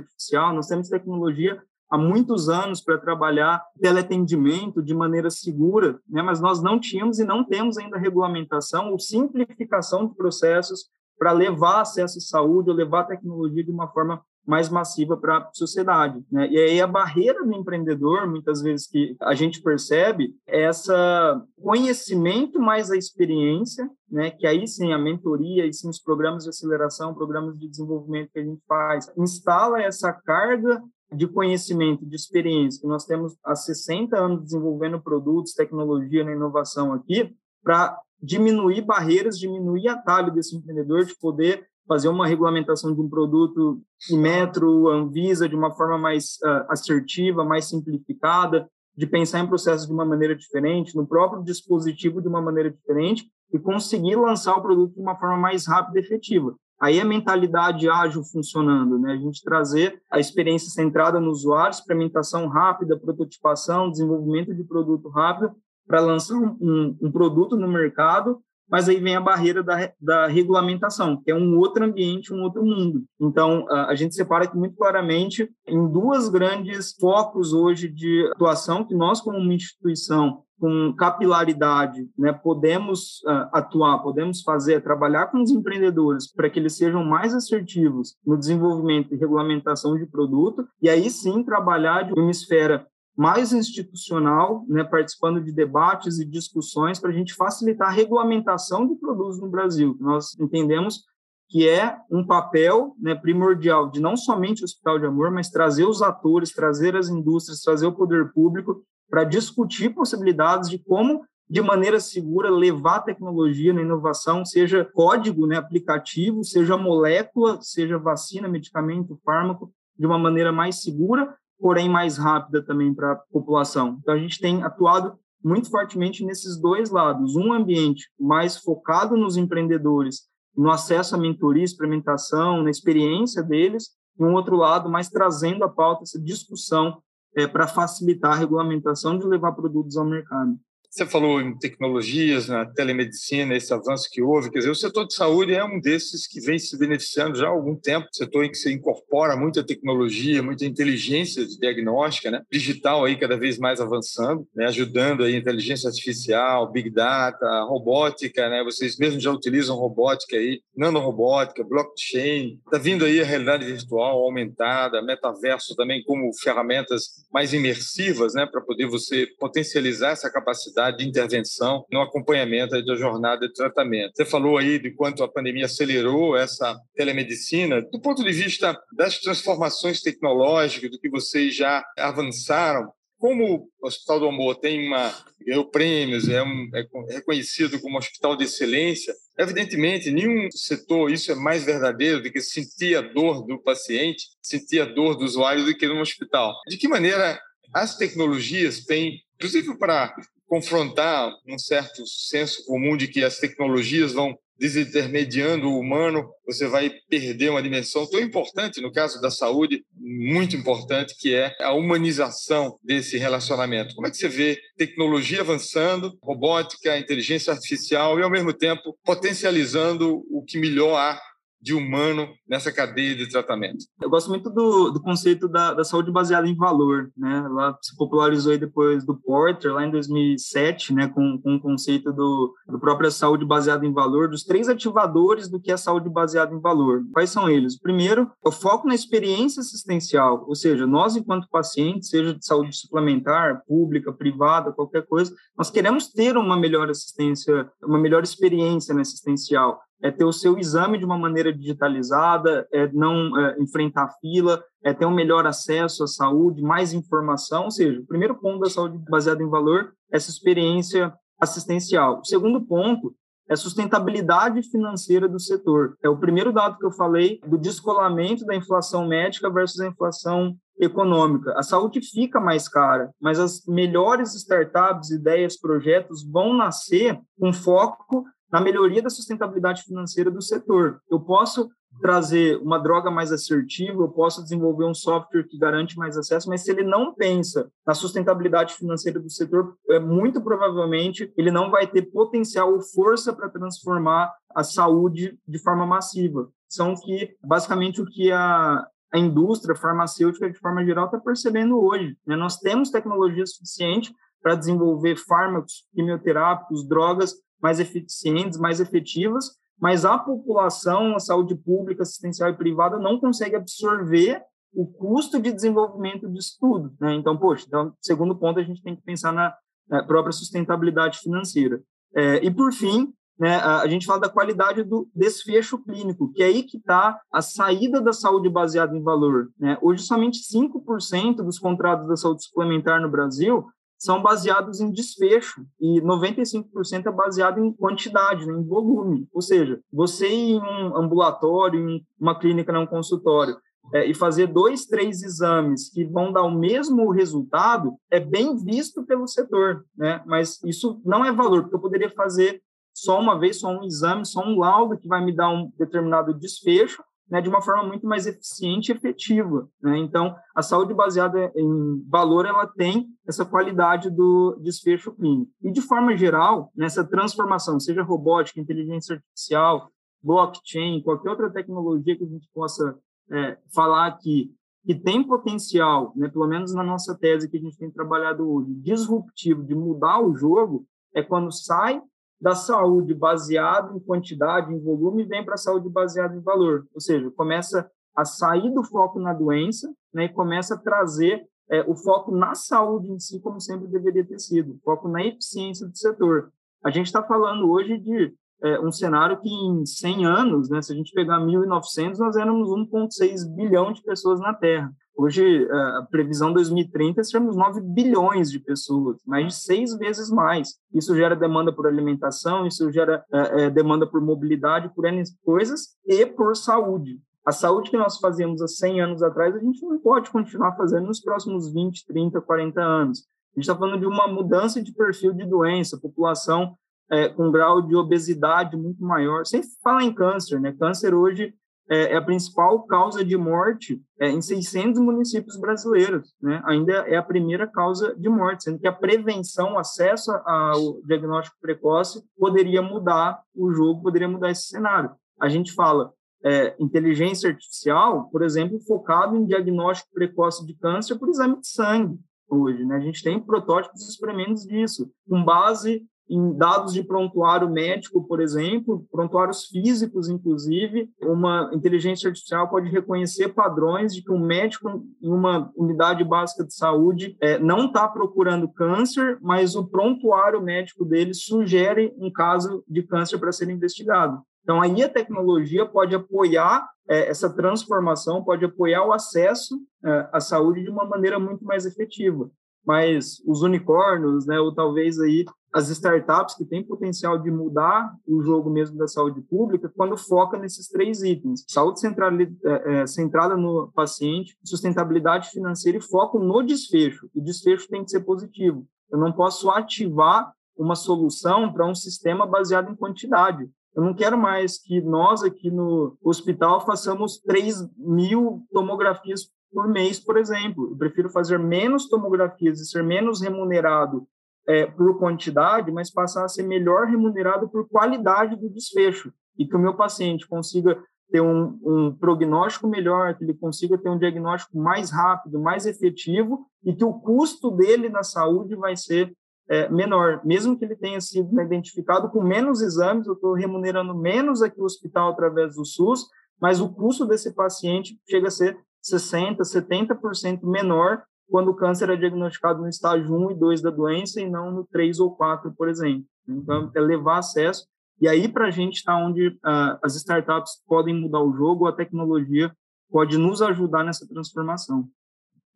artificial, 0.00 0.52
nós 0.52 0.66
temos 0.66 0.88
tecnologia 0.88 1.62
há 1.88 1.96
muitos 1.96 2.48
anos 2.48 2.80
para 2.80 2.98
trabalhar 2.98 3.62
teleatendimento 3.80 4.82
de 4.82 4.92
maneira 4.92 5.30
segura, 5.30 6.00
né? 6.08 6.20
mas 6.20 6.40
nós 6.40 6.60
não 6.60 6.80
tínhamos 6.80 7.20
e 7.20 7.24
não 7.24 7.44
temos 7.44 7.78
ainda 7.78 7.96
regulamentação 7.96 8.90
ou 8.90 8.98
simplificação 8.98 10.08
de 10.08 10.16
processos 10.16 10.86
para 11.18 11.32
levar 11.32 11.80
acesso 11.80 12.18
à 12.18 12.20
saúde 12.20 12.70
ou 12.70 12.76
levar 12.76 13.04
tecnologia 13.04 13.64
de 13.64 13.70
uma 13.70 13.88
forma 13.88 14.22
mais 14.46 14.68
massiva 14.68 15.16
para 15.16 15.38
a 15.38 15.50
sociedade. 15.52 16.24
Né? 16.30 16.48
E 16.48 16.56
aí 16.56 16.80
a 16.80 16.86
barreira 16.86 17.44
do 17.44 17.52
empreendedor, 17.52 18.28
muitas 18.28 18.62
vezes 18.62 18.86
que 18.86 19.16
a 19.20 19.34
gente 19.34 19.60
percebe, 19.60 20.34
é 20.46 20.62
essa 20.62 21.42
conhecimento 21.60 22.60
mais 22.60 22.90
a 22.90 22.96
experiência, 22.96 23.90
né? 24.08 24.30
que 24.30 24.46
aí 24.46 24.66
sim 24.68 24.92
a 24.92 24.98
mentoria 24.98 25.66
e 25.66 25.72
sim 25.72 25.88
os 25.88 26.00
programas 26.00 26.44
de 26.44 26.50
aceleração, 26.50 27.14
programas 27.14 27.58
de 27.58 27.68
desenvolvimento 27.68 28.30
que 28.32 28.38
a 28.38 28.44
gente 28.44 28.62
faz, 28.68 29.10
instala 29.18 29.82
essa 29.82 30.12
carga 30.12 30.80
de 31.12 31.26
conhecimento, 31.26 32.04
de 32.04 32.16
experiência, 32.16 32.80
que 32.80 32.86
nós 32.86 33.04
temos 33.04 33.36
há 33.44 33.54
60 33.54 34.16
anos 34.16 34.42
desenvolvendo 34.42 35.00
produtos, 35.00 35.54
tecnologia 35.54 36.24
na 36.24 36.32
inovação 36.32 36.92
aqui, 36.92 37.32
para 37.62 37.96
diminuir 38.22 38.82
barreiras, 38.82 39.38
diminuir 39.38 39.88
atalho 39.88 40.32
desse 40.32 40.56
empreendedor 40.56 41.04
de 41.04 41.16
poder 41.18 41.66
fazer 41.86 42.08
uma 42.08 42.26
regulamentação 42.26 42.94
de 42.94 43.00
um 43.00 43.08
produto 43.08 43.80
em 44.10 44.18
metro, 44.18 44.88
Anvisa, 44.88 45.48
de 45.48 45.54
uma 45.54 45.72
forma 45.72 45.96
mais 45.96 46.36
uh, 46.44 46.66
assertiva, 46.68 47.44
mais 47.44 47.66
simplificada, 47.66 48.68
de 48.96 49.06
pensar 49.06 49.40
em 49.40 49.46
processos 49.46 49.86
de 49.86 49.92
uma 49.92 50.04
maneira 50.04 50.34
diferente, 50.34 50.96
no 50.96 51.06
próprio 51.06 51.44
dispositivo 51.44 52.20
de 52.20 52.28
uma 52.28 52.40
maneira 52.40 52.70
diferente 52.70 53.30
e 53.52 53.58
conseguir 53.58 54.16
lançar 54.16 54.56
o 54.56 54.62
produto 54.62 54.94
de 54.94 55.00
uma 55.00 55.16
forma 55.16 55.36
mais 55.36 55.66
rápida 55.66 56.00
e 56.00 56.02
efetiva. 56.02 56.54
Aí 56.80 57.00
a 57.00 57.04
mentalidade 57.04 57.88
ágil 57.88 58.22
funcionando, 58.24 58.98
né? 58.98 59.12
A 59.12 59.16
gente 59.16 59.42
trazer 59.42 60.02
a 60.10 60.18
experiência 60.18 60.68
centrada 60.68 61.18
no 61.18 61.30
usuário, 61.30 61.70
experimentação 61.70 62.48
rápida, 62.48 62.98
prototipação, 62.98 63.90
desenvolvimento 63.90 64.54
de 64.54 64.64
produto 64.64 65.08
rápido 65.08 65.52
para 65.86 66.00
lançar 66.00 66.34
um, 66.34 66.96
um, 67.00 67.10
produto 67.10 67.56
no 67.56 67.68
mercado, 67.68 68.38
mas 68.68 68.88
aí 68.88 68.98
vem 68.98 69.14
a 69.14 69.20
barreira 69.20 69.62
da, 69.62 69.92
da 70.00 70.26
regulamentação, 70.26 71.22
que 71.22 71.30
é 71.30 71.34
um 71.34 71.56
outro 71.56 71.84
ambiente, 71.84 72.34
um 72.34 72.42
outro 72.42 72.64
mundo. 72.64 73.04
Então, 73.20 73.64
a, 73.70 73.90
a 73.90 73.94
gente 73.94 74.14
separa 74.14 74.44
aqui 74.44 74.56
muito 74.56 74.76
claramente 74.76 75.48
em 75.66 75.88
duas 75.88 76.28
grandes 76.28 76.94
focos 77.00 77.52
hoje 77.52 77.88
de 77.88 78.28
atuação 78.32 78.84
que 78.84 78.94
nós, 78.94 79.20
como 79.20 79.38
uma 79.38 79.54
instituição, 79.54 80.42
com 80.58 80.94
capilaridade, 80.96 82.08
né, 82.18 82.32
podemos 82.32 83.20
uh, 83.26 83.48
atuar, 83.52 83.98
podemos 83.98 84.42
fazer, 84.42 84.82
trabalhar 84.82 85.26
com 85.26 85.42
os 85.42 85.50
empreendedores 85.50 86.32
para 86.32 86.48
que 86.48 86.58
eles 86.58 86.76
sejam 86.76 87.04
mais 87.04 87.34
assertivos 87.34 88.16
no 88.26 88.38
desenvolvimento 88.38 89.14
e 89.14 89.18
regulamentação 89.18 89.96
de 89.96 90.06
produto, 90.06 90.66
e 90.80 90.88
aí 90.88 91.10
sim 91.10 91.44
trabalhar 91.44 92.02
de 92.04 92.18
uma 92.18 92.30
esfera 92.30 92.86
mais 93.16 93.52
institucional, 93.52 94.64
né, 94.68 94.84
participando 94.84 95.42
de 95.42 95.50
debates 95.50 96.18
e 96.18 96.24
discussões 96.24 96.98
para 97.00 97.10
a 97.10 97.12
gente 97.12 97.34
facilitar 97.34 97.88
a 97.88 97.92
regulamentação 97.92 98.86
de 98.86 98.94
produtos 98.96 99.40
no 99.40 99.48
Brasil. 99.48 99.96
Nós 99.98 100.38
entendemos 100.38 101.04
que 101.48 101.68
é 101.68 101.96
um 102.10 102.26
papel 102.26 102.94
né, 103.00 103.14
primordial 103.14 103.90
de 103.90 104.00
não 104.00 104.16
somente 104.16 104.62
o 104.62 104.64
Hospital 104.64 104.98
de 104.98 105.06
Amor, 105.06 105.30
mas 105.30 105.48
trazer 105.48 105.86
os 105.86 106.02
atores, 106.02 106.52
trazer 106.52 106.96
as 106.96 107.08
indústrias, 107.08 107.62
trazer 107.62 107.86
o 107.86 107.92
poder 107.92 108.32
público 108.32 108.82
para 109.08 109.24
discutir 109.24 109.94
possibilidades 109.94 110.68
de 110.68 110.78
como, 110.78 111.24
de 111.48 111.62
maneira 111.62 112.00
segura, 112.00 112.50
levar 112.50 112.96
a 112.96 113.02
tecnologia 113.02 113.72
na 113.72 113.80
inovação, 113.80 114.44
seja 114.44 114.84
código, 114.84 115.46
né, 115.46 115.56
aplicativo, 115.56 116.42
seja 116.42 116.76
molécula, 116.76 117.60
seja 117.62 117.96
vacina, 117.96 118.48
medicamento, 118.48 119.18
fármaco, 119.24 119.72
de 119.96 120.04
uma 120.04 120.18
maneira 120.18 120.52
mais 120.52 120.82
segura, 120.82 121.34
porém 121.58 121.88
mais 121.88 122.16
rápida 122.18 122.64
também 122.64 122.94
para 122.94 123.12
a 123.12 123.16
população. 123.16 123.98
Então, 124.00 124.14
a 124.14 124.18
gente 124.18 124.38
tem 124.38 124.62
atuado 124.62 125.18
muito 125.42 125.70
fortemente 125.70 126.24
nesses 126.24 126.60
dois 126.60 126.90
lados. 126.90 127.36
Um 127.36 127.52
ambiente 127.52 128.10
mais 128.18 128.58
focado 128.58 129.16
nos 129.16 129.36
empreendedores, 129.36 130.22
no 130.56 130.70
acesso 130.70 131.14
à 131.14 131.18
mentoria, 131.18 131.64
experimentação, 131.64 132.62
na 132.62 132.70
experiência 132.70 133.42
deles, 133.42 133.90
e 134.18 134.24
um 134.24 134.32
outro 134.34 134.56
lado 134.56 134.90
mais 134.90 135.08
trazendo 135.08 135.64
à 135.64 135.68
pauta 135.68 136.02
essa 136.02 136.20
discussão 136.20 137.00
é, 137.36 137.46
para 137.46 137.66
facilitar 137.66 138.32
a 138.32 138.36
regulamentação 138.36 139.18
de 139.18 139.26
levar 139.26 139.52
produtos 139.52 139.96
ao 139.96 140.06
mercado. 140.06 140.58
Você 140.96 141.04
falou 141.04 141.42
em 141.42 141.54
tecnologias, 141.58 142.48
na 142.48 142.64
telemedicina, 142.64 143.54
esse 143.54 143.70
avanço 143.74 144.08
que 144.10 144.22
houve. 144.22 144.50
Quer 144.50 144.60
dizer, 144.60 144.70
o 144.70 144.74
setor 144.74 145.06
de 145.06 145.12
saúde 145.12 145.52
é 145.52 145.62
um 145.62 145.78
desses 145.78 146.26
que 146.26 146.40
vem 146.40 146.58
se 146.58 146.74
beneficiando 146.78 147.36
já 147.36 147.48
há 147.48 147.50
algum 147.50 147.76
tempo. 147.76 148.08
Setor 148.10 148.46
em 148.46 148.50
que 148.50 148.56
se 148.56 148.72
incorpora 148.72 149.36
muita 149.36 149.62
tecnologia, 149.62 150.42
muita 150.42 150.64
inteligência 150.64 151.46
de 151.46 151.58
diagnóstica, 151.58 152.30
né? 152.30 152.40
digital 152.50 153.04
aí 153.04 153.14
cada 153.14 153.36
vez 153.36 153.58
mais 153.58 153.78
avançando, 153.78 154.48
né? 154.56 154.68
ajudando 154.68 155.22
aí 155.22 155.36
inteligência 155.36 155.86
artificial, 155.86 156.72
big 156.72 156.88
data, 156.88 157.46
robótica, 157.64 158.48
né? 158.48 158.64
Vocês 158.64 158.96
mesmos 158.96 159.22
já 159.22 159.30
utilizam 159.30 159.76
robótica 159.76 160.38
aí, 160.38 160.62
nanorobótica, 160.74 161.62
blockchain. 161.62 162.58
Está 162.64 162.78
vindo 162.78 163.04
aí 163.04 163.20
a 163.20 163.24
realidade 163.26 163.66
virtual 163.66 164.24
aumentada, 164.24 165.02
metaverso 165.02 165.76
também 165.76 166.02
como 166.04 166.32
ferramentas 166.42 167.26
mais 167.30 167.52
imersivas, 167.52 168.32
né? 168.32 168.46
Para 168.50 168.62
poder 168.62 168.86
você 168.86 169.26
potencializar 169.38 170.12
essa 170.12 170.32
capacidade 170.32 170.85
de 170.90 171.06
intervenção 171.06 171.84
no 171.90 172.00
acompanhamento 172.00 172.82
da 172.84 172.94
jornada 172.96 173.46
de 173.46 173.54
tratamento. 173.54 174.12
Você 174.14 174.24
falou 174.24 174.58
aí 174.58 174.78
de 174.78 174.90
quanto 174.92 175.22
a 175.22 175.28
pandemia 175.28 175.66
acelerou 175.66 176.36
essa 176.36 176.76
telemedicina. 176.94 177.82
Do 177.82 178.00
ponto 178.00 178.24
de 178.24 178.32
vista 178.32 178.78
das 178.92 179.18
transformações 179.18 180.00
tecnológicas, 180.00 180.90
do 180.90 180.98
que 180.98 181.08
vocês 181.08 181.54
já 181.54 181.84
avançaram, 181.98 182.90
como 183.18 183.68
o 183.80 183.86
Hospital 183.86 184.20
do 184.20 184.28
Amor 184.28 184.56
tem 184.56 184.86
uma 184.86 185.12
ganhou 185.46 185.70
prêmios, 185.70 186.28
é, 186.28 186.42
um, 186.42 186.68
é 186.74 187.14
reconhecido 187.14 187.80
como 187.80 187.98
hospital 187.98 188.36
de 188.36 188.44
excelência, 188.44 189.14
evidentemente 189.38 190.10
nenhum 190.10 190.50
setor 190.50 191.10
isso 191.10 191.30
é 191.30 191.36
mais 191.36 191.64
verdadeiro 191.64 192.20
do 192.20 192.30
que 192.30 192.40
sentir 192.40 192.96
a 192.96 193.00
dor 193.00 193.46
do 193.46 193.62
paciente, 193.62 194.24
sentir 194.42 194.80
a 194.80 194.84
dor 194.84 195.16
do 195.16 195.24
usuário 195.24 195.64
do 195.64 195.76
que 195.76 195.86
no 195.86 196.00
hospital. 196.00 196.52
De 196.68 196.76
que 196.76 196.88
maneira 196.88 197.38
as 197.72 197.96
tecnologias 197.96 198.84
têm, 198.84 199.20
inclusive 199.36 199.78
para 199.78 200.14
confrontar 200.46 201.32
um 201.46 201.58
certo 201.58 202.06
senso 202.06 202.64
comum 202.66 202.96
de 202.96 203.08
que 203.08 203.22
as 203.22 203.38
tecnologias 203.38 204.12
vão 204.12 204.36
desintermediando 204.58 205.68
o 205.68 205.78
humano, 205.78 206.26
você 206.46 206.66
vai 206.66 206.90
perder 207.10 207.50
uma 207.50 207.62
dimensão 207.62 208.08
tão 208.08 208.20
importante, 208.20 208.80
no 208.80 208.90
caso 208.90 209.20
da 209.20 209.30
saúde, 209.30 209.84
muito 209.94 210.56
importante, 210.56 211.14
que 211.18 211.34
é 211.34 211.54
a 211.60 211.72
humanização 211.74 212.78
desse 212.82 213.18
relacionamento. 213.18 213.94
Como 213.94 214.06
é 214.06 214.10
que 214.10 214.16
você 214.16 214.28
vê 214.28 214.58
tecnologia 214.76 215.42
avançando, 215.42 216.16
robótica, 216.22 216.98
inteligência 216.98 217.52
artificial 217.52 218.18
e, 218.18 218.22
ao 218.22 218.30
mesmo 218.30 218.52
tempo, 218.52 218.96
potencializando 219.04 220.22
o 220.30 220.42
que 220.42 220.58
melhor 220.58 220.96
há 220.96 221.20
de 221.66 221.74
humano 221.74 222.28
nessa 222.48 222.70
cadeia 222.70 223.16
de 223.16 223.28
tratamento. 223.28 223.86
Eu 224.00 224.08
gosto 224.08 224.28
muito 224.28 224.48
do, 224.48 224.92
do 224.92 225.02
conceito 225.02 225.48
da, 225.48 225.74
da, 225.74 225.82
saúde 225.82 226.12
baseada 226.12 226.46
em 226.46 226.54
valor, 226.54 227.10
né? 227.16 227.44
Lá 227.50 227.76
se 227.82 227.96
popularizou 227.96 228.56
depois 228.56 229.04
do 229.04 229.16
Porter, 229.16 229.72
lá 229.72 229.84
em 229.84 229.90
2007, 229.90 230.94
né? 230.94 231.08
Com, 231.08 231.40
com 231.42 231.56
o 231.56 231.60
conceito 231.60 232.12
do, 232.12 232.54
do 232.68 232.78
própria 232.78 233.10
saúde 233.10 233.44
baseada 233.44 233.84
em 233.84 233.92
valor, 233.92 234.28
dos 234.28 234.44
três 234.44 234.68
ativadores 234.68 235.48
do 235.48 235.60
que 235.60 235.72
é 235.72 235.76
saúde 235.76 236.08
baseada 236.08 236.54
em 236.54 236.60
valor. 236.60 237.02
Quais 237.12 237.30
são 237.30 237.50
eles? 237.50 237.76
Primeiro, 237.76 238.30
o 238.44 238.52
foco 238.52 238.86
na 238.86 238.94
experiência 238.94 239.60
assistencial, 239.60 240.44
ou 240.46 240.54
seja, 240.54 240.86
nós 240.86 241.16
enquanto 241.16 241.50
pacientes, 241.50 242.10
seja 242.10 242.32
de 242.32 242.46
saúde 242.46 242.76
suplementar, 242.76 243.60
pública, 243.66 244.12
privada, 244.12 244.72
qualquer 244.72 245.04
coisa, 245.04 245.34
nós 245.58 245.68
queremos 245.68 246.12
ter 246.12 246.36
uma 246.36 246.56
melhor 246.56 246.88
assistência, 246.88 247.68
uma 247.82 247.98
melhor 247.98 248.22
experiência 248.22 248.94
na 248.94 249.00
assistencial 249.00 249.80
é 250.02 250.10
ter 250.10 250.24
o 250.24 250.32
seu 250.32 250.58
exame 250.58 250.98
de 250.98 251.04
uma 251.04 251.18
maneira 251.18 251.52
digitalizada, 251.52 252.66
é 252.72 252.90
não 252.92 253.36
é, 253.38 253.56
enfrentar 253.60 254.10
fila, 254.20 254.62
é 254.84 254.92
ter 254.92 255.06
um 255.06 255.14
melhor 255.14 255.46
acesso 255.46 256.04
à 256.04 256.06
saúde, 256.06 256.62
mais 256.62 256.92
informação, 256.92 257.64
ou 257.64 257.70
seja, 257.70 258.00
o 258.00 258.06
primeiro 258.06 258.38
ponto 258.38 258.60
da 258.60 258.70
saúde 258.70 258.98
baseada 259.08 259.42
em 259.42 259.48
valor 259.48 259.92
é 260.12 260.16
essa 260.16 260.30
experiência 260.30 261.12
assistencial. 261.40 262.20
O 262.20 262.24
segundo 262.24 262.60
ponto 262.64 263.14
é 263.48 263.54
sustentabilidade 263.54 264.62
financeira 264.70 265.28
do 265.28 265.40
setor. 265.40 265.96
É 266.02 266.08
o 266.08 266.18
primeiro 266.18 266.52
dado 266.52 266.78
que 266.78 266.86
eu 266.86 266.90
falei 266.92 267.40
do 267.46 267.56
descolamento 267.56 268.44
da 268.44 268.56
inflação 268.56 269.06
médica 269.06 269.50
versus 269.50 269.80
a 269.80 269.86
inflação 269.86 270.56
econômica. 270.80 271.54
A 271.56 271.62
saúde 271.62 272.00
fica 272.02 272.40
mais 272.40 272.68
cara, 272.68 273.10
mas 273.20 273.38
as 273.38 273.64
melhores 273.66 274.34
startups, 274.34 275.10
ideias, 275.10 275.58
projetos 275.58 276.28
vão 276.28 276.54
nascer 276.54 277.18
com 277.38 277.52
foco 277.52 278.24
na 278.56 278.60
melhoria 278.62 279.02
da 279.02 279.10
sustentabilidade 279.10 279.82
financeira 279.82 280.30
do 280.30 280.40
setor. 280.40 281.02
Eu 281.10 281.20
posso 281.20 281.68
trazer 282.00 282.56
uma 282.62 282.78
droga 282.78 283.10
mais 283.10 283.30
assertiva, 283.30 284.02
eu 284.02 284.08
posso 284.08 284.42
desenvolver 284.42 284.86
um 284.86 284.94
software 284.94 285.46
que 285.46 285.58
garante 285.58 285.98
mais 285.98 286.16
acesso, 286.16 286.48
mas 286.48 286.62
se 286.62 286.70
ele 286.70 286.82
não 286.82 287.14
pensa 287.14 287.70
na 287.86 287.92
sustentabilidade 287.92 288.72
financeira 288.72 289.20
do 289.20 289.28
setor, 289.28 289.76
é, 289.90 289.98
muito 289.98 290.40
provavelmente 290.40 291.30
ele 291.36 291.50
não 291.50 291.70
vai 291.70 291.86
ter 291.86 292.10
potencial 292.10 292.72
ou 292.72 292.80
força 292.80 293.30
para 293.34 293.50
transformar 293.50 294.32
a 294.54 294.64
saúde 294.64 295.38
de 295.46 295.58
forma 295.58 295.84
massiva. 295.84 296.48
São 296.66 296.94
que 296.94 297.36
basicamente 297.44 298.00
o 298.00 298.06
que 298.06 298.32
a, 298.32 298.86
a 299.12 299.18
indústria 299.18 299.76
farmacêutica 299.76 300.50
de 300.50 300.58
forma 300.58 300.82
geral 300.82 301.06
está 301.06 301.18
percebendo 301.18 301.78
hoje. 301.78 302.16
Né? 302.26 302.36
Nós 302.36 302.56
temos 302.56 302.90
tecnologia 302.90 303.44
suficiente 303.44 304.14
para 304.42 304.54
desenvolver 304.54 305.16
fármacos, 305.16 305.84
quimioterápicos, 305.94 306.88
drogas 306.88 307.34
mais 307.60 307.80
eficientes, 307.80 308.58
mais 308.58 308.80
efetivas, 308.80 309.56
mas 309.80 310.04
a 310.04 310.18
população, 310.18 311.14
a 311.14 311.20
saúde 311.20 311.54
pública, 311.54 312.02
assistencial 312.02 312.50
e 312.50 312.56
privada 312.56 312.98
não 312.98 313.20
consegue 313.20 313.56
absorver 313.56 314.42
o 314.72 314.86
custo 314.86 315.40
de 315.40 315.52
desenvolvimento 315.52 316.30
disso 316.30 316.56
tudo. 316.60 316.94
Né? 317.00 317.14
Então, 317.14 317.36
poxa, 317.36 317.64
então, 317.66 317.92
segundo 318.00 318.36
ponto, 318.36 318.60
a 318.60 318.62
gente 318.62 318.82
tem 318.82 318.94
que 318.94 319.02
pensar 319.02 319.32
na, 319.32 319.54
na 319.88 320.02
própria 320.04 320.32
sustentabilidade 320.32 321.18
financeira. 321.18 321.80
É, 322.14 322.44
e, 322.44 322.50
por 322.50 322.72
fim, 322.72 323.12
né, 323.38 323.56
a, 323.56 323.86
gente 323.86 324.06
fala 324.06 324.20
da 324.20 324.28
qualidade 324.28 324.82
do 324.82 325.08
desfecho 325.14 325.78
clínico, 325.82 326.32
que 326.32 326.42
é 326.42 326.46
aí 326.46 326.62
que 326.62 326.78
está 326.78 327.20
a 327.30 327.42
saída 327.42 328.00
da 328.00 328.12
saúde 328.12 328.48
baseada 328.48 328.96
em 328.96 329.02
valor. 329.02 329.50
Né? 329.58 329.76
Hoje, 329.82 330.02
somente 330.02 330.38
5% 330.40 331.36
dos 331.36 331.58
contratos 331.58 332.08
da 332.08 332.16
saúde 332.16 332.44
suplementar 332.44 333.00
no 333.00 333.10
Brasil 333.10 333.66
são 333.98 334.22
baseados 334.22 334.80
em 334.80 334.90
desfecho 334.90 335.64
e 335.80 336.00
95% 336.00 337.06
é 337.06 337.10
baseado 337.10 337.58
em 337.58 337.72
quantidade, 337.72 338.46
né, 338.46 338.52
em 338.52 338.66
volume. 338.66 339.28
Ou 339.32 339.40
seja, 339.40 339.80
você 339.92 340.26
em 340.28 340.60
um 340.60 340.96
ambulatório, 340.96 341.88
em 341.88 342.04
uma 342.20 342.38
clínica, 342.38 342.72
não 342.72 342.82
um 342.82 342.86
consultório, 342.86 343.56
é, 343.92 344.04
e 344.04 344.14
fazer 344.14 344.48
dois, 344.48 344.86
três 344.86 345.22
exames 345.22 345.90
que 345.90 346.04
vão 346.04 346.32
dar 346.32 346.42
o 346.42 346.50
mesmo 346.50 347.10
resultado 347.10 347.94
é 348.10 348.18
bem 348.18 348.56
visto 348.56 349.04
pelo 349.06 349.28
setor, 349.28 349.84
né? 349.96 350.22
Mas 350.26 350.62
isso 350.64 351.00
não 351.04 351.24
é 351.24 351.30
valor, 351.30 351.62
porque 351.62 351.76
eu 351.76 351.80
poderia 351.80 352.10
fazer 352.10 352.60
só 352.92 353.20
uma 353.20 353.38
vez, 353.38 353.60
só 353.60 353.68
um 353.68 353.84
exame, 353.84 354.24
só 354.24 354.40
um 354.40 354.58
laudo 354.58 354.98
que 354.98 355.06
vai 355.06 355.24
me 355.24 355.34
dar 355.34 355.50
um 355.50 355.70
determinado 355.78 356.34
desfecho, 356.34 357.02
né, 357.28 357.40
de 357.40 357.48
uma 357.48 357.60
forma 357.60 357.84
muito 357.84 358.06
mais 358.06 358.26
eficiente 358.26 358.90
e 358.90 358.94
efetiva. 358.94 359.68
Né? 359.82 359.98
Então, 359.98 360.34
a 360.54 360.62
saúde 360.62 360.94
baseada 360.94 361.52
em 361.56 362.04
valor, 362.08 362.46
ela 362.46 362.66
tem 362.66 363.08
essa 363.26 363.44
qualidade 363.44 364.10
do 364.10 364.58
desfecho 364.62 365.12
clínico. 365.12 365.50
E, 365.62 365.70
de 365.70 365.80
forma 365.80 366.16
geral, 366.16 366.70
nessa 366.74 367.04
transformação, 367.04 367.80
seja 367.80 368.02
robótica, 368.02 368.60
inteligência 368.60 369.16
artificial, 369.16 369.90
blockchain, 370.22 371.02
qualquer 371.02 371.30
outra 371.30 371.50
tecnologia 371.50 372.16
que 372.16 372.24
a 372.24 372.28
gente 372.28 372.48
possa 372.54 372.96
é, 373.30 373.58
falar 373.74 374.06
aqui, 374.06 374.52
que 374.84 374.94
tem 374.94 375.22
potencial, 375.26 376.12
né, 376.14 376.28
pelo 376.28 376.46
menos 376.46 376.72
na 376.72 376.84
nossa 376.84 377.16
tese 377.18 377.50
que 377.50 377.56
a 377.56 377.60
gente 377.60 377.76
tem 377.76 377.90
trabalhado 377.90 378.48
hoje, 378.48 378.72
disruptivo, 378.74 379.64
de 379.64 379.74
mudar 379.74 380.20
o 380.20 380.36
jogo, 380.36 380.86
é 381.12 381.22
quando 381.22 381.50
sai 381.50 382.00
da 382.40 382.54
saúde 382.54 383.14
baseada 383.14 383.94
em 383.94 384.00
quantidade, 384.00 384.72
em 384.72 384.80
volume, 384.80 385.24
vem 385.24 385.44
para 385.44 385.54
a 385.54 385.58
saúde 385.58 385.88
baseada 385.88 386.36
em 386.36 386.40
valor. 386.40 386.86
Ou 386.94 387.00
seja, 387.00 387.30
começa 387.30 387.90
a 388.14 388.24
sair 388.24 388.72
do 388.72 388.82
foco 388.82 389.18
na 389.18 389.32
doença 389.32 389.92
né, 390.12 390.24
e 390.24 390.32
começa 390.32 390.74
a 390.74 390.78
trazer 390.78 391.46
é, 391.68 391.82
o 391.82 391.94
foco 391.94 392.30
na 392.30 392.54
saúde 392.54 393.10
em 393.10 393.18
si, 393.18 393.40
como 393.40 393.60
sempre 393.60 393.88
deveria 393.88 394.24
ter 394.24 394.38
sido, 394.38 394.78
foco 394.84 395.08
na 395.08 395.24
eficiência 395.24 395.86
do 395.86 395.96
setor. 395.96 396.52
A 396.84 396.90
gente 396.90 397.06
está 397.06 397.22
falando 397.22 397.68
hoje 397.70 397.98
de 397.98 398.32
é, 398.62 398.80
um 398.80 398.90
cenário 398.92 399.38
que 399.40 399.48
em 399.48 399.84
100 399.84 400.26
anos, 400.26 400.70
né, 400.70 400.80
se 400.80 400.92
a 400.92 400.96
gente 400.96 401.12
pegar 401.12 401.40
1900, 401.40 402.18
nós 402.18 402.36
éramos 402.36 402.70
1,6 402.70 403.54
bilhão 403.54 403.92
de 403.92 404.02
pessoas 404.02 404.40
na 404.40 404.54
Terra. 404.54 404.92
Hoje, 405.16 405.64
é, 405.64 405.72
a 405.98 406.06
previsão 406.10 406.52
2030 406.52 407.20
é 407.20 407.24
sermos 407.24 407.56
9 407.56 407.80
bilhões 407.80 408.50
de 408.50 408.58
pessoas, 408.58 409.18
mais 409.26 409.46
de 409.46 409.54
seis 409.54 409.96
vezes 409.96 410.30
mais. 410.30 410.74
Isso 410.92 411.16
gera 411.16 411.34
demanda 411.34 411.72
por 411.72 411.86
alimentação, 411.86 412.66
isso 412.66 412.92
gera 412.92 413.24
é, 413.32 413.64
é, 413.64 413.70
demanda 413.70 414.06
por 414.06 414.20
mobilidade, 414.20 414.92
por 414.94 415.06
N 415.06 415.22
coisas 415.42 415.96
e 416.06 416.26
por 416.26 416.54
saúde. 416.54 417.18
A 417.46 417.52
saúde 417.52 417.90
que 417.90 417.96
nós 417.96 418.18
fazíamos 418.18 418.60
há 418.60 418.68
100 418.68 419.00
anos 419.00 419.22
atrás, 419.22 419.54
a 419.54 419.58
gente 419.58 419.80
não 419.86 419.98
pode 419.98 420.30
continuar 420.30 420.76
fazendo 420.76 421.06
nos 421.06 421.20
próximos 421.20 421.72
20, 421.72 422.04
30, 422.04 422.40
40 422.42 422.80
anos. 422.82 423.20
A 423.20 423.58
gente 423.58 423.70
está 423.70 423.74
falando 423.74 424.00
de 424.00 424.06
uma 424.06 424.28
mudança 424.28 424.82
de 424.82 424.92
perfil 424.92 425.32
de 425.32 425.46
doença, 425.46 425.98
população 425.98 426.76
é, 427.10 427.28
com 427.28 427.50
grau 427.50 427.80
de 427.80 427.96
obesidade 427.96 428.76
muito 428.76 429.02
maior. 429.02 429.46
Sem 429.46 429.62
falar 429.82 430.02
em 430.02 430.12
câncer, 430.12 430.60
né? 430.60 430.74
Câncer 430.78 431.14
hoje 431.14 431.54
é, 431.88 432.12
é 432.12 432.16
a 432.16 432.22
principal 432.22 432.82
causa 432.86 433.24
de 433.24 433.36
morte 433.36 434.02
é, 434.20 434.28
em 434.28 434.40
600 434.40 435.00
municípios 435.00 435.58
brasileiros, 435.58 436.34
né? 436.40 436.62
Ainda 436.66 436.92
é 437.08 437.16
a 437.16 437.22
primeira 437.22 437.66
causa 437.66 438.14
de 438.16 438.28
morte, 438.28 438.64
sendo 438.64 438.78
que 438.78 438.86
a 438.86 438.92
prevenção, 438.92 439.74
o 439.74 439.78
acesso 439.78 440.32
ao 440.44 441.00
diagnóstico 441.02 441.56
precoce 441.60 442.22
poderia 442.36 442.82
mudar 442.82 443.40
o 443.54 443.72
jogo, 443.72 444.02
poderia 444.02 444.28
mudar 444.28 444.50
esse 444.50 444.68
cenário. 444.68 445.10
A 445.40 445.48
gente 445.48 445.72
fala 445.72 446.12
é, 446.44 446.74
inteligência 446.78 447.50
artificial, 447.50 448.28
por 448.30 448.42
exemplo, 448.42 448.80
focado 448.80 449.36
em 449.36 449.46
diagnóstico 449.46 450.12
precoce 450.12 450.66
de 450.66 450.74
câncer 450.74 451.16
por 451.18 451.28
exame 451.28 451.60
de 451.60 451.68
sangue 451.68 452.18
hoje, 452.48 452.84
né? 452.84 452.96
A 452.96 453.00
gente 453.00 453.22
tem 453.22 453.40
protótipos 453.40 454.08
experimentos 454.08 454.64
disso, 454.64 455.10
com 455.28 455.44
base 455.44 456.04
em 456.28 456.56
dados 456.56 456.92
de 456.92 457.02
prontuário 457.02 457.70
médico, 457.70 458.26
por 458.26 458.40
exemplo, 458.40 459.06
prontuários 459.10 459.66
físicos, 459.66 460.28
inclusive, 460.28 461.08
uma 461.22 461.70
inteligência 461.72 462.28
artificial 462.28 462.68
pode 462.68 462.90
reconhecer 462.90 463.54
padrões 463.54 464.14
de 464.14 464.22
que 464.22 464.32
um 464.32 464.38
médico 464.38 465.04
em 465.22 465.30
uma 465.30 465.70
unidade 465.76 466.24
básica 466.24 466.64
de 466.64 466.74
saúde 466.74 467.36
é, 467.40 467.58
não 467.58 467.86
está 467.86 468.08
procurando 468.08 468.72
câncer, 468.72 469.38
mas 469.40 469.76
o 469.76 469.86
prontuário 469.86 470.60
médico 470.60 471.04
dele 471.04 471.34
sugere 471.34 472.12
um 472.18 472.30
caso 472.30 472.82
de 472.88 473.02
câncer 473.02 473.38
para 473.38 473.52
ser 473.52 473.68
investigado. 473.70 474.40
Então, 474.62 474.82
aí 474.82 475.00
a 475.00 475.08
tecnologia 475.08 475.86
pode 475.86 476.12
apoiar 476.12 476.88
é, 477.08 477.28
essa 477.28 477.48
transformação, 477.48 478.42
pode 478.42 478.64
apoiar 478.64 479.04
o 479.04 479.12
acesso 479.12 479.78
é, 480.04 480.28
à 480.32 480.40
saúde 480.40 480.82
de 480.82 480.90
uma 480.90 481.04
maneira 481.04 481.38
muito 481.38 481.64
mais 481.64 481.86
efetiva. 481.86 482.50
Mas 482.84 483.40
os 483.46 483.62
unicórnios, 483.62 484.46
né, 484.46 484.58
ou 484.58 484.74
talvez 484.74 485.20
aí 485.20 485.44
as 485.76 485.90
startups 485.90 486.54
que 486.54 486.64
têm 486.64 486.82
potencial 486.82 487.36
de 487.36 487.50
mudar 487.50 488.10
o 488.26 488.40
jogo 488.40 488.70
mesmo 488.70 488.96
da 488.96 489.06
saúde 489.06 489.42
pública 489.42 489.92
quando 489.94 490.16
foca 490.16 490.56
nesses 490.56 490.88
três 490.88 491.22
itens: 491.22 491.66
saúde 491.68 492.00
centrada, 492.00 492.42
é, 492.42 493.02
é, 493.02 493.06
centrada 493.06 493.58
no 493.58 493.92
paciente, 493.94 494.56
sustentabilidade 494.64 495.50
financeira 495.50 495.98
e 495.98 496.00
foco 496.00 496.38
no 496.38 496.62
desfecho. 496.62 497.28
O 497.34 497.42
desfecho 497.42 497.88
tem 497.90 498.02
que 498.02 498.10
ser 498.10 498.20
positivo. 498.20 498.86
Eu 499.12 499.18
não 499.18 499.30
posso 499.32 499.70
ativar 499.70 500.50
uma 500.78 500.96
solução 500.96 501.70
para 501.70 501.86
um 501.86 501.94
sistema 501.94 502.46
baseado 502.46 502.90
em 502.90 502.96
quantidade. 502.96 503.68
Eu 503.94 504.02
não 504.02 504.14
quero 504.14 504.38
mais 504.38 504.78
que 504.78 505.02
nós 505.02 505.42
aqui 505.42 505.70
no 505.70 506.16
hospital 506.22 506.86
façamos 506.86 507.38
3 507.40 507.86
mil 507.98 508.62
tomografias 508.72 509.50
por 509.70 509.86
mês, 509.88 510.18
por 510.18 510.38
exemplo. 510.38 510.88
Eu 510.90 510.96
prefiro 510.96 511.28
fazer 511.28 511.58
menos 511.58 512.08
tomografias 512.08 512.80
e 512.80 512.86
ser 512.86 513.04
menos 513.04 513.42
remunerado 513.42 514.26
é, 514.68 514.86
por 514.86 515.18
quantidade, 515.18 515.92
mas 515.92 516.10
passar 516.10 516.44
a 516.44 516.48
ser 516.48 516.64
melhor 516.64 517.06
remunerado 517.06 517.68
por 517.68 517.88
qualidade 517.88 518.56
do 518.56 518.68
desfecho. 518.68 519.32
E 519.58 519.66
que 519.66 519.76
o 519.76 519.78
meu 519.78 519.94
paciente 519.94 520.46
consiga 520.46 520.98
ter 521.30 521.40
um, 521.40 521.78
um, 521.84 522.16
prognóstico 522.16 522.86
melhor, 522.86 523.36
que 523.36 523.44
ele 523.44 523.54
consiga 523.54 523.98
ter 523.98 524.08
um 524.08 524.18
diagnóstico 524.18 524.78
mais 524.78 525.10
rápido, 525.10 525.58
mais 525.60 525.86
efetivo, 525.86 526.66
e 526.84 526.94
que 526.94 527.04
o 527.04 527.14
custo 527.14 527.70
dele 527.70 528.08
na 528.08 528.22
saúde 528.22 528.76
vai 528.76 528.96
ser 528.96 529.32
é, 529.68 529.88
menor. 529.88 530.40
Mesmo 530.44 530.78
que 530.78 530.84
ele 530.84 530.96
tenha 530.96 531.20
sido 531.20 531.60
identificado 531.60 532.30
com 532.30 532.42
menos 532.42 532.80
exames, 532.80 533.26
eu 533.26 533.34
estou 533.34 533.54
remunerando 533.54 534.14
menos 534.14 534.62
aqui 534.62 534.80
o 534.80 534.84
hospital 534.84 535.30
através 535.30 535.74
do 535.74 535.84
SUS, 535.84 536.26
mas 536.60 536.80
o 536.80 536.88
custo 536.88 537.26
desse 537.26 537.52
paciente 537.52 538.18
chega 538.28 538.48
a 538.48 538.50
ser 538.50 538.78
60%, 539.04 539.58
70% 539.58 540.60
menor 540.62 541.22
quando 541.48 541.68
o 541.68 541.76
câncer 541.76 542.10
é 542.10 542.16
diagnosticado 542.16 542.80
no 542.80 542.88
estágio 542.88 543.32
1 543.32 543.52
e 543.52 543.54
2 543.54 543.82
da 543.82 543.90
doença 543.90 544.40
e 544.40 544.48
não 544.48 544.70
no 544.70 544.84
3 544.84 545.20
ou 545.20 545.34
4, 545.34 545.72
por 545.72 545.88
exemplo. 545.88 546.24
Então, 546.48 546.90
é 546.94 547.00
levar 547.00 547.38
acesso. 547.38 547.86
E 548.20 548.28
aí, 548.28 548.48
para 548.48 548.66
a 548.66 548.70
gente 548.70 548.96
está 548.96 549.16
onde 549.16 549.48
uh, 549.48 549.98
as 550.02 550.14
startups 550.16 550.82
podem 550.86 551.14
mudar 551.14 551.42
o 551.42 551.52
jogo, 551.54 551.86
a 551.86 551.92
tecnologia 551.92 552.72
pode 553.10 553.36
nos 553.36 553.62
ajudar 553.62 554.04
nessa 554.04 554.26
transformação. 554.26 555.08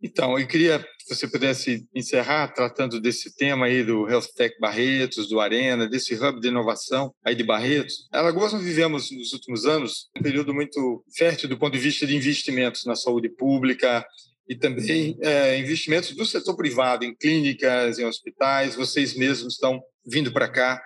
Então, 0.03 0.39
eu 0.39 0.47
queria 0.47 0.79
que 0.79 1.15
você 1.15 1.29
pudesse 1.29 1.87
encerrar 1.95 2.49
tratando 2.49 2.99
desse 2.99 3.37
tema 3.37 3.67
aí 3.67 3.85
do 3.85 4.09
Health 4.09 4.29
Tech 4.35 4.55
Barretos, 4.59 5.29
do 5.29 5.39
Arena, 5.39 5.87
desse 5.87 6.15
hub 6.15 6.41
de 6.41 6.49
inovação 6.49 7.15
aí 7.23 7.35
de 7.35 7.45
Barretos. 7.45 8.09
Alagoas 8.11 8.55
nós 8.55 8.63
vivemos 8.63 9.11
nos 9.11 9.35
últimos 9.35 9.67
anos 9.67 10.09
um 10.17 10.23
período 10.23 10.55
muito 10.55 11.05
fértil 11.15 11.51
do 11.51 11.59
ponto 11.59 11.75
de 11.75 11.79
vista 11.79 12.07
de 12.07 12.17
investimentos 12.17 12.87
na 12.87 12.97
saúde 12.97 13.29
pública 13.29 14.03
e 14.51 14.57
também 14.57 15.17
é, 15.21 15.57
investimentos 15.61 16.11
do 16.11 16.27
setor 16.27 16.57
privado 16.57 17.05
em 17.05 17.15
clínicas, 17.15 18.01
em 18.01 18.05
hospitais. 18.05 18.75
Vocês 18.75 19.15
mesmos 19.15 19.55
estão 19.55 19.81
vindo 20.05 20.33
para 20.33 20.49
cá. 20.49 20.83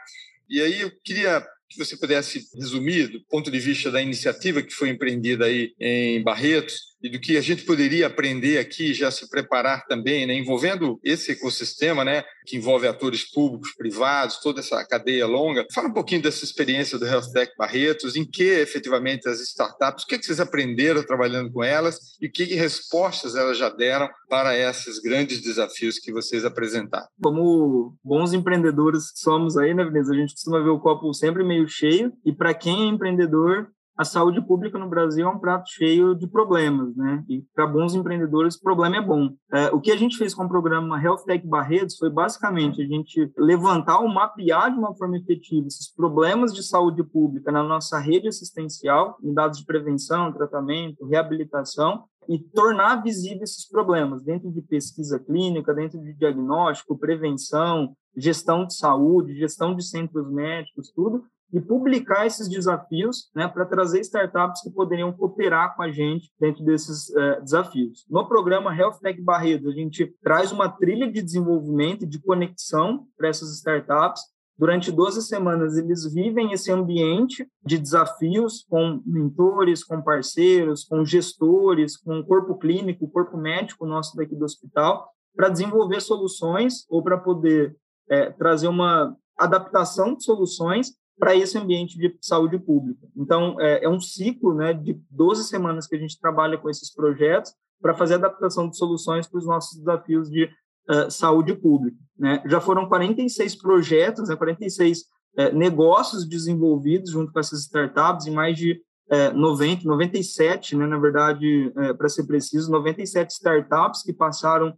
E 0.50 0.60
aí 0.60 0.82
eu 0.82 0.92
queria 1.02 1.42
que 1.66 1.78
você 1.78 1.96
pudesse 1.96 2.46
resumir 2.54 3.08
do 3.08 3.24
ponto 3.24 3.50
de 3.50 3.58
vista 3.58 3.90
da 3.90 4.02
iniciativa 4.02 4.62
que 4.62 4.70
foi 4.70 4.90
empreendida 4.90 5.46
aí 5.46 5.72
em 5.80 6.22
Barretos 6.22 6.93
e 7.04 7.10
do 7.10 7.20
que 7.20 7.36
a 7.36 7.40
gente 7.42 7.64
poderia 7.64 8.06
aprender 8.06 8.58
aqui, 8.58 8.94
já 8.94 9.10
se 9.10 9.28
preparar 9.28 9.84
também, 9.86 10.26
né, 10.26 10.34
envolvendo 10.34 10.98
esse 11.04 11.32
ecossistema, 11.32 12.02
né, 12.02 12.24
que 12.46 12.56
envolve 12.56 12.88
atores 12.88 13.30
públicos, 13.30 13.74
privados, 13.76 14.40
toda 14.40 14.60
essa 14.60 14.82
cadeia 14.86 15.26
longa. 15.26 15.66
Fala 15.70 15.88
um 15.88 15.92
pouquinho 15.92 16.22
dessa 16.22 16.44
experiência 16.44 16.98
do 16.98 17.04
Health 17.04 17.30
Tech 17.30 17.52
Barretos, 17.58 18.16
em 18.16 18.24
que 18.24 18.42
efetivamente 18.42 19.28
as 19.28 19.38
startups, 19.40 20.04
o 20.04 20.06
que, 20.06 20.14
é 20.14 20.18
que 20.18 20.24
vocês 20.24 20.40
aprenderam 20.40 21.02
trabalhando 21.02 21.52
com 21.52 21.62
elas 21.62 21.98
e 22.22 22.28
que 22.28 22.44
respostas 22.54 23.36
elas 23.36 23.58
já 23.58 23.68
deram 23.68 24.08
para 24.30 24.56
esses 24.56 24.98
grandes 24.98 25.42
desafios 25.42 25.98
que 25.98 26.10
vocês 26.10 26.42
apresentaram. 26.42 27.06
Como 27.22 27.94
bons 28.02 28.32
empreendedores 28.32 29.12
que 29.12 29.18
somos 29.18 29.58
aí, 29.58 29.74
né, 29.74 29.84
Vinícius? 29.84 30.10
A 30.10 30.18
gente 30.18 30.32
costuma 30.32 30.62
ver 30.62 30.70
o 30.70 30.80
copo 30.80 31.12
sempre 31.12 31.44
meio 31.44 31.68
cheio 31.68 32.12
e 32.24 32.32
para 32.32 32.54
quem 32.54 32.86
é 32.86 32.88
empreendedor, 32.88 33.68
a 33.96 34.04
saúde 34.04 34.44
pública 34.44 34.78
no 34.78 34.88
Brasil 34.88 35.26
é 35.26 35.30
um 35.30 35.38
prato 35.38 35.68
cheio 35.68 36.14
de 36.14 36.26
problemas, 36.26 36.94
né? 36.96 37.24
E 37.28 37.42
para 37.54 37.66
bons 37.66 37.94
empreendedores, 37.94 38.60
problema 38.60 38.96
é 38.96 39.00
bom. 39.00 39.30
É, 39.52 39.68
o 39.68 39.80
que 39.80 39.92
a 39.92 39.96
gente 39.96 40.16
fez 40.16 40.34
com 40.34 40.44
o 40.44 40.48
programa 40.48 41.00
Health 41.00 41.24
Tech 41.24 41.46
Barretos 41.46 41.96
foi 41.96 42.10
basicamente 42.10 42.82
a 42.82 42.86
gente 42.86 43.32
levantar 43.38 44.00
ou 44.00 44.08
mapear 44.08 44.72
de 44.72 44.78
uma 44.78 44.94
forma 44.96 45.16
efetiva 45.16 45.66
esses 45.66 45.92
problemas 45.92 46.52
de 46.52 46.62
saúde 46.62 47.04
pública 47.04 47.52
na 47.52 47.62
nossa 47.62 47.98
rede 47.98 48.28
assistencial, 48.28 49.16
em 49.22 49.32
dados 49.32 49.58
de 49.58 49.64
prevenção, 49.64 50.32
tratamento, 50.32 51.06
reabilitação, 51.06 52.04
e 52.28 52.38
tornar 52.38 53.02
visíveis 53.02 53.50
esses 53.50 53.68
problemas 53.68 54.22
dentro 54.22 54.50
de 54.50 54.62
pesquisa 54.62 55.18
clínica, 55.18 55.74
dentro 55.74 56.00
de 56.00 56.14
diagnóstico, 56.14 56.98
prevenção, 56.98 57.94
gestão 58.16 58.66
de 58.66 58.76
saúde, 58.76 59.36
gestão 59.36 59.74
de 59.74 59.84
centros 59.86 60.30
médicos, 60.30 60.90
tudo, 60.94 61.24
e 61.54 61.60
publicar 61.60 62.26
esses 62.26 62.48
desafios 62.48 63.30
né, 63.32 63.46
para 63.46 63.64
trazer 63.64 64.00
startups 64.00 64.60
que 64.60 64.70
poderiam 64.70 65.12
cooperar 65.12 65.76
com 65.76 65.84
a 65.84 65.90
gente 65.90 66.28
dentro 66.38 66.64
desses 66.64 67.14
é, 67.14 67.40
desafios. 67.40 68.04
No 68.10 68.26
programa 68.26 68.76
Health 68.76 68.98
Tech 69.00 69.22
Barretos, 69.22 69.68
a 69.68 69.76
gente 69.76 70.12
traz 70.20 70.50
uma 70.50 70.68
trilha 70.68 71.10
de 71.10 71.22
desenvolvimento 71.22 72.02
e 72.02 72.08
de 72.08 72.20
conexão 72.20 73.06
para 73.16 73.28
essas 73.28 73.54
startups. 73.56 74.20
Durante 74.58 74.90
12 74.90 75.22
semanas, 75.22 75.78
eles 75.78 76.12
vivem 76.12 76.52
esse 76.52 76.72
ambiente 76.72 77.48
de 77.64 77.78
desafios 77.78 78.66
com 78.68 79.00
mentores, 79.06 79.84
com 79.84 80.02
parceiros, 80.02 80.84
com 80.84 81.04
gestores, 81.04 81.96
com 81.96 82.18
o 82.18 82.26
corpo 82.26 82.58
clínico, 82.58 83.04
o 83.04 83.10
corpo 83.10 83.36
médico 83.36 83.86
nosso 83.86 84.16
daqui 84.16 84.34
do 84.34 84.44
hospital, 84.44 85.08
para 85.36 85.50
desenvolver 85.50 86.00
soluções 86.00 86.84
ou 86.88 87.00
para 87.00 87.16
poder 87.16 87.76
é, 88.08 88.32
trazer 88.32 88.66
uma 88.66 89.16
adaptação 89.38 90.16
de 90.16 90.24
soluções 90.24 90.92
para 91.18 91.34
esse 91.34 91.56
ambiente 91.56 91.96
de 91.96 92.16
saúde 92.20 92.58
pública. 92.58 93.06
Então, 93.16 93.60
é, 93.60 93.84
é, 93.84 93.88
um 93.88 94.00
ciclo 94.00 94.54
né, 94.54 94.72
de 94.72 95.00
12 95.10 95.44
semanas 95.44 95.86
que 95.86 95.94
a 95.94 95.98
gente 95.98 96.18
trabalha 96.18 96.58
com 96.58 96.68
esses 96.68 96.92
projetos 96.92 97.52
para 97.80 97.94
fazer 97.94 98.14
adaptação 98.14 98.68
de 98.68 98.76
soluções 98.76 99.26
para 99.26 99.38
os 99.38 99.46
nossos 99.46 99.78
desafios 99.78 100.30
de 100.30 100.44
uh, 100.44 101.10
saúde 101.10 101.54
pública. 101.54 101.96
Né? 102.18 102.42
Já 102.46 102.60
foram 102.60 102.88
46 102.88 103.56
projetos, 103.56 104.28
né, 104.28 104.36
46 104.36 105.00
uh, 105.00 105.54
negócios 105.54 106.26
desenvolvidos 106.26 107.10
junto 107.10 107.32
com 107.32 107.38
essas 107.38 107.60
startups, 107.60 108.26
em 108.26 108.32
mais 108.32 108.56
de 108.56 108.80
uh, 109.10 109.36
90, 109.36 109.84
97, 109.84 110.76
né, 110.76 110.86
na 110.86 110.98
verdade, 110.98 111.72
para 111.98 112.08
ser 112.08 112.24
preciso, 112.26 112.72
97 112.72 113.30
startups 113.30 114.02
que 114.02 114.12
passaram 114.12 114.74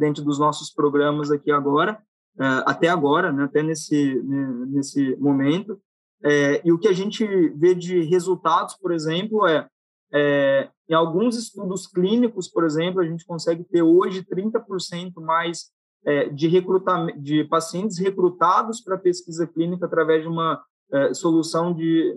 dentro 0.00 0.24
dos 0.24 0.38
nossos 0.38 0.72
programas 0.72 1.30
aqui 1.30 1.50
agora, 1.50 1.98
até 2.64 2.88
agora, 2.88 3.32
né, 3.32 3.44
até 3.44 3.62
nesse, 3.62 4.22
né, 4.22 4.66
nesse 4.68 5.16
momento. 5.16 5.80
É, 6.22 6.60
e 6.64 6.72
o 6.72 6.78
que 6.78 6.88
a 6.88 6.92
gente 6.92 7.26
vê 7.50 7.74
de 7.74 8.00
resultados, 8.02 8.76
por 8.76 8.92
exemplo, 8.92 9.46
é, 9.46 9.68
é, 10.12 10.68
em 10.88 10.94
alguns 10.94 11.36
estudos 11.36 11.86
clínicos, 11.86 12.48
por 12.48 12.64
exemplo, 12.64 13.00
a 13.00 13.06
gente 13.06 13.24
consegue 13.24 13.64
ter 13.64 13.82
hoje 13.82 14.24
30% 14.24 15.20
mais 15.20 15.70
é, 16.04 16.28
de, 16.28 16.48
recrutamento, 16.48 17.20
de 17.20 17.44
pacientes 17.44 17.98
recrutados 17.98 18.80
para 18.80 18.98
pesquisa 18.98 19.46
clínica 19.46 19.86
através 19.86 20.22
de 20.22 20.28
uma 20.28 20.62
é, 20.92 21.12
solução 21.14 21.74
de 21.74 22.16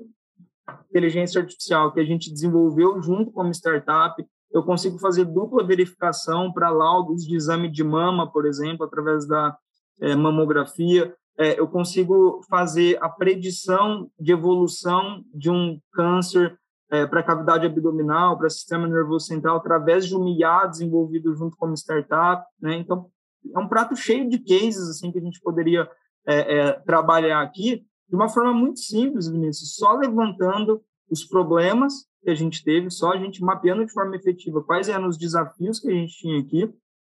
inteligência 0.89 1.41
artificial 1.41 1.91
que 1.91 1.99
a 1.99 2.05
gente 2.05 2.31
desenvolveu 2.31 3.01
junto 3.01 3.31
com 3.31 3.41
uma 3.41 3.51
startup. 3.51 4.25
Eu 4.51 4.63
consigo 4.63 4.97
fazer 4.99 5.25
dupla 5.25 5.65
verificação 5.65 6.51
para 6.51 6.69
laudos 6.69 7.25
de 7.25 7.35
exame 7.35 7.69
de 7.69 7.83
mama, 7.83 8.31
por 8.31 8.45
exemplo, 8.45 8.85
através 8.85 9.27
da 9.27 9.57
é, 10.01 10.15
mamografia, 10.15 11.15
é, 11.37 11.59
eu 11.59 11.67
consigo 11.67 12.41
fazer 12.49 12.97
a 13.01 13.07
predição 13.07 14.09
de 14.19 14.31
evolução 14.31 15.23
de 15.33 15.49
um 15.49 15.79
câncer 15.93 16.57
é, 16.89 17.05
para 17.05 17.23
cavidade 17.23 17.65
abdominal, 17.65 18.37
para 18.37 18.49
sistema 18.49 18.87
nervoso 18.87 19.25
central, 19.25 19.57
através 19.57 20.05
de 20.05 20.15
um 20.15 20.27
IA 20.27 20.65
desenvolvido 20.65 21.33
junto 21.35 21.55
com 21.55 21.67
uma 21.67 21.75
startup. 21.75 22.45
Né? 22.61 22.75
Então, 22.75 23.09
é 23.55 23.59
um 23.59 23.67
prato 23.67 23.95
cheio 23.95 24.29
de 24.29 24.39
cases 24.39 24.89
assim 24.89 25.11
que 25.11 25.19
a 25.19 25.21
gente 25.21 25.39
poderia 25.41 25.89
é, 26.27 26.57
é, 26.57 26.71
trabalhar 26.73 27.41
aqui 27.41 27.85
de 28.09 28.15
uma 28.15 28.27
forma 28.27 28.53
muito 28.53 28.81
simples, 28.81 29.29
Vinícius, 29.29 29.75
só 29.75 29.93
levantando 29.93 30.81
os 31.09 31.23
problemas 31.23 32.05
que 32.21 32.29
a 32.29 32.35
gente 32.35 32.61
teve, 32.61 32.89
só 32.89 33.13
a 33.13 33.17
gente 33.17 33.41
mapeando 33.41 33.85
de 33.85 33.93
forma 33.93 34.15
efetiva 34.17 34.61
quais 34.61 34.89
eram 34.89 35.07
os 35.07 35.17
desafios 35.17 35.79
que 35.79 35.89
a 35.89 35.93
gente 35.93 36.17
tinha 36.17 36.39
aqui, 36.39 36.69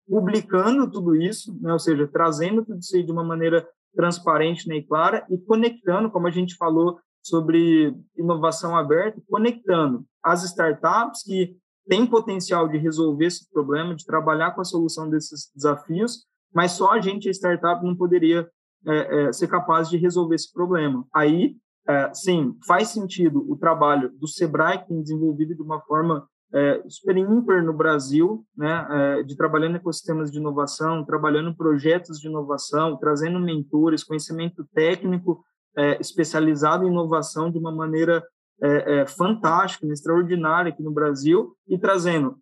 publicando 0.08 0.90
tudo 0.90 1.14
isso, 1.14 1.56
né, 1.60 1.72
ou 1.72 1.78
seja, 1.78 2.08
trazendo 2.08 2.64
tudo 2.64 2.78
isso 2.78 2.96
aí 2.96 3.02
de 3.02 3.12
uma 3.12 3.24
maneira 3.24 3.68
transparente 3.94 4.68
né, 4.68 4.76
e 4.76 4.82
clara 4.82 5.26
e 5.30 5.38
conectando, 5.38 6.10
como 6.10 6.26
a 6.26 6.30
gente 6.30 6.56
falou 6.56 6.98
sobre 7.22 7.94
inovação 8.16 8.76
aberta, 8.76 9.20
conectando 9.28 10.04
as 10.22 10.44
startups 10.44 11.22
que 11.22 11.56
têm 11.88 12.06
potencial 12.06 12.68
de 12.68 12.78
resolver 12.78 13.26
esse 13.26 13.50
problema, 13.50 13.94
de 13.94 14.04
trabalhar 14.04 14.52
com 14.52 14.60
a 14.60 14.64
solução 14.64 15.08
desses 15.08 15.50
desafios, 15.54 16.24
mas 16.54 16.72
só 16.72 16.92
a 16.92 17.00
gente, 17.00 17.28
a 17.28 17.32
startup, 17.32 17.84
não 17.84 17.96
poderia 17.96 18.48
é, 18.86 19.28
é, 19.28 19.32
ser 19.32 19.48
capaz 19.48 19.88
de 19.88 19.96
resolver 19.96 20.34
esse 20.34 20.52
problema. 20.52 21.06
Aí, 21.14 21.56
é, 21.86 22.12
sim, 22.14 22.56
faz 22.66 22.88
sentido 22.88 23.44
o 23.50 23.56
trabalho 23.56 24.10
do 24.18 24.26
Sebrae, 24.26 24.78
que 24.78 24.88
tem 24.88 25.02
desenvolvido 25.02 25.54
de 25.54 25.62
uma 25.62 25.80
forma 25.80 26.28
é, 26.52 26.82
super 26.88 27.16
ímpar 27.16 27.62
no 27.62 27.72
Brasil, 27.72 28.44
né, 28.56 28.86
é, 28.90 29.22
de 29.22 29.36
trabalhando 29.36 29.74
em 29.74 29.78
ecossistemas 29.78 30.30
de 30.30 30.38
inovação, 30.38 31.04
trabalhando 31.04 31.54
projetos 31.54 32.18
de 32.18 32.28
inovação, 32.28 32.96
trazendo 32.96 33.38
mentores, 33.38 34.04
conhecimento 34.04 34.66
técnico 34.74 35.44
é, 35.76 36.00
especializado 36.00 36.84
em 36.84 36.90
inovação 36.90 37.50
de 37.50 37.58
uma 37.58 37.70
maneira 37.70 38.24
é, 38.60 39.00
é, 39.00 39.06
fantástica, 39.06 39.86
extraordinária 39.86 40.72
aqui 40.72 40.82
no 40.82 40.90
Brasil, 40.90 41.54
e 41.68 41.78
trazendo 41.78 42.36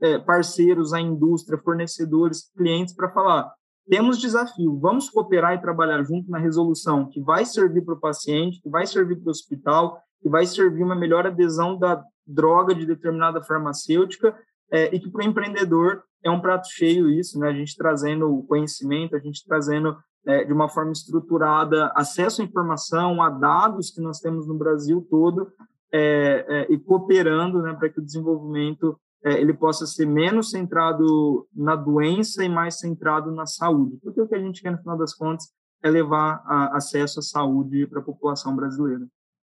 é, 0.00 0.18
parceiros, 0.18 0.92
a 0.92 1.00
indústria, 1.00 1.58
fornecedores, 1.58 2.50
clientes 2.56 2.94
para 2.94 3.10
falar 3.10 3.52
temos 3.90 4.20
desafio, 4.20 4.78
vamos 4.78 5.10
cooperar 5.10 5.54
e 5.54 5.60
trabalhar 5.60 6.00
junto 6.04 6.30
na 6.30 6.38
resolução 6.38 7.08
que 7.08 7.20
vai 7.20 7.44
servir 7.44 7.84
para 7.84 7.94
o 7.94 8.00
paciente, 8.00 8.62
que 8.62 8.70
vai 8.70 8.86
servir 8.86 9.16
para 9.16 9.26
o 9.26 9.30
hospital, 9.30 10.00
que 10.22 10.28
vai 10.28 10.46
servir 10.46 10.84
uma 10.84 10.94
melhor 10.94 11.26
adesão 11.26 11.76
da 11.76 12.00
droga 12.26 12.74
de 12.74 12.86
determinada 12.86 13.42
farmacêutica 13.42 14.36
é, 14.70 14.94
e 14.94 15.00
que 15.00 15.10
para 15.10 15.24
o 15.24 15.28
empreendedor 15.28 16.02
é 16.22 16.30
um 16.30 16.40
prato 16.40 16.68
cheio 16.70 17.08
isso, 17.08 17.38
né? 17.38 17.48
A 17.48 17.52
gente 17.52 17.76
trazendo 17.76 18.30
o 18.30 18.46
conhecimento, 18.46 19.16
a 19.16 19.18
gente 19.18 19.44
trazendo 19.44 19.96
é, 20.26 20.44
de 20.44 20.52
uma 20.52 20.68
forma 20.68 20.92
estruturada 20.92 21.90
acesso 21.94 22.42
à 22.42 22.44
informação, 22.44 23.22
a 23.22 23.30
dados 23.30 23.90
que 23.90 24.00
nós 24.00 24.20
temos 24.20 24.46
no 24.46 24.56
Brasil 24.56 25.06
todo 25.10 25.50
é, 25.92 26.44
é, 26.48 26.72
e 26.72 26.78
cooperando 26.78 27.62
né, 27.62 27.74
para 27.74 27.88
que 27.88 27.98
o 27.98 28.04
desenvolvimento 28.04 28.98
é, 29.24 29.40
ele 29.40 29.52
possa 29.52 29.86
ser 29.86 30.06
menos 30.06 30.50
centrado 30.50 31.46
na 31.54 31.76
doença 31.76 32.44
e 32.44 32.48
mais 32.48 32.78
centrado 32.78 33.30
na 33.32 33.46
saúde. 33.46 33.98
Porque 34.02 34.20
o 34.20 34.28
que 34.28 34.34
a 34.34 34.40
gente 34.40 34.62
quer, 34.62 34.72
no 34.72 34.78
final 34.78 34.96
das 34.96 35.14
contas, 35.14 35.48
é 35.82 35.90
levar 35.90 36.42
a, 36.46 36.76
acesso 36.76 37.20
à 37.20 37.22
saúde 37.22 37.86
para 37.86 38.00
a 38.00 38.04
população 38.04 38.54
brasileira. 38.54 39.06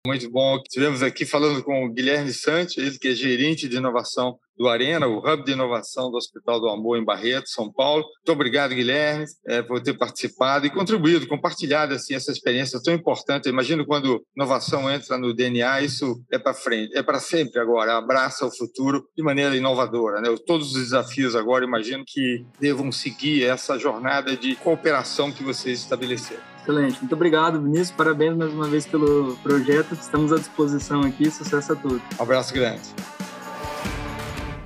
Muito 0.06 0.30
bom. 0.30 0.56
Estivemos 0.56 1.02
aqui 1.02 1.26
falando 1.26 1.62
com 1.62 1.84
o 1.84 1.92
Guilherme 1.92 2.32
Santos, 2.32 2.78
ele 2.78 2.98
que 2.98 3.08
é 3.08 3.12
gerente 3.12 3.68
de 3.68 3.76
inovação 3.76 4.38
do 4.56 4.66
Arena, 4.66 5.06
o 5.06 5.18
Hub 5.18 5.44
de 5.44 5.52
Inovação 5.52 6.10
do 6.10 6.16
Hospital 6.16 6.58
do 6.58 6.70
Amor 6.70 6.96
em 6.98 7.04
Barreto, 7.04 7.50
São 7.50 7.70
Paulo. 7.70 8.02
Muito 8.02 8.32
obrigado, 8.32 8.74
Guilherme, 8.74 9.26
é, 9.46 9.60
por 9.60 9.82
ter 9.82 9.98
participado 9.98 10.66
e 10.66 10.70
contribuído, 10.70 11.26
compartilhado 11.26 11.92
assim, 11.92 12.14
essa 12.14 12.32
experiência 12.32 12.80
tão 12.82 12.94
importante. 12.94 13.46
Eu 13.46 13.52
imagino 13.52 13.84
quando 13.84 14.24
inovação 14.34 14.90
entra 14.90 15.18
no 15.18 15.34
DNA, 15.34 15.82
isso 15.82 16.18
é 16.32 16.38
para 16.38 16.54
frente, 16.54 16.96
é 16.96 17.02
para 17.02 17.20
sempre 17.20 17.60
agora, 17.60 17.98
abraça 17.98 18.46
o 18.46 18.56
futuro 18.56 19.06
de 19.14 19.22
maneira 19.22 19.54
inovadora. 19.54 20.22
Né? 20.22 20.34
Todos 20.46 20.74
os 20.74 20.82
desafios 20.82 21.36
agora, 21.36 21.64
imagino 21.64 22.04
que 22.06 22.42
devam 22.58 22.90
seguir 22.90 23.44
essa 23.44 23.78
jornada 23.78 24.34
de 24.34 24.56
cooperação 24.56 25.30
que 25.30 25.44
vocês 25.44 25.80
estabeleceram. 25.80 26.49
Excelente. 26.62 26.98
Muito 27.00 27.14
obrigado, 27.14 27.58
Vinícius. 27.60 27.90
Parabéns 27.92 28.36
mais 28.36 28.52
uma 28.52 28.68
vez 28.68 28.86
pelo 28.86 29.36
projeto. 29.38 29.94
Estamos 29.94 30.30
à 30.32 30.36
disposição 30.36 31.00
aqui. 31.02 31.30
Sucesso 31.30 31.72
a 31.72 31.76
todos. 31.76 32.02
Um 32.18 32.22
abraço 32.22 32.52
grande. 32.52 32.82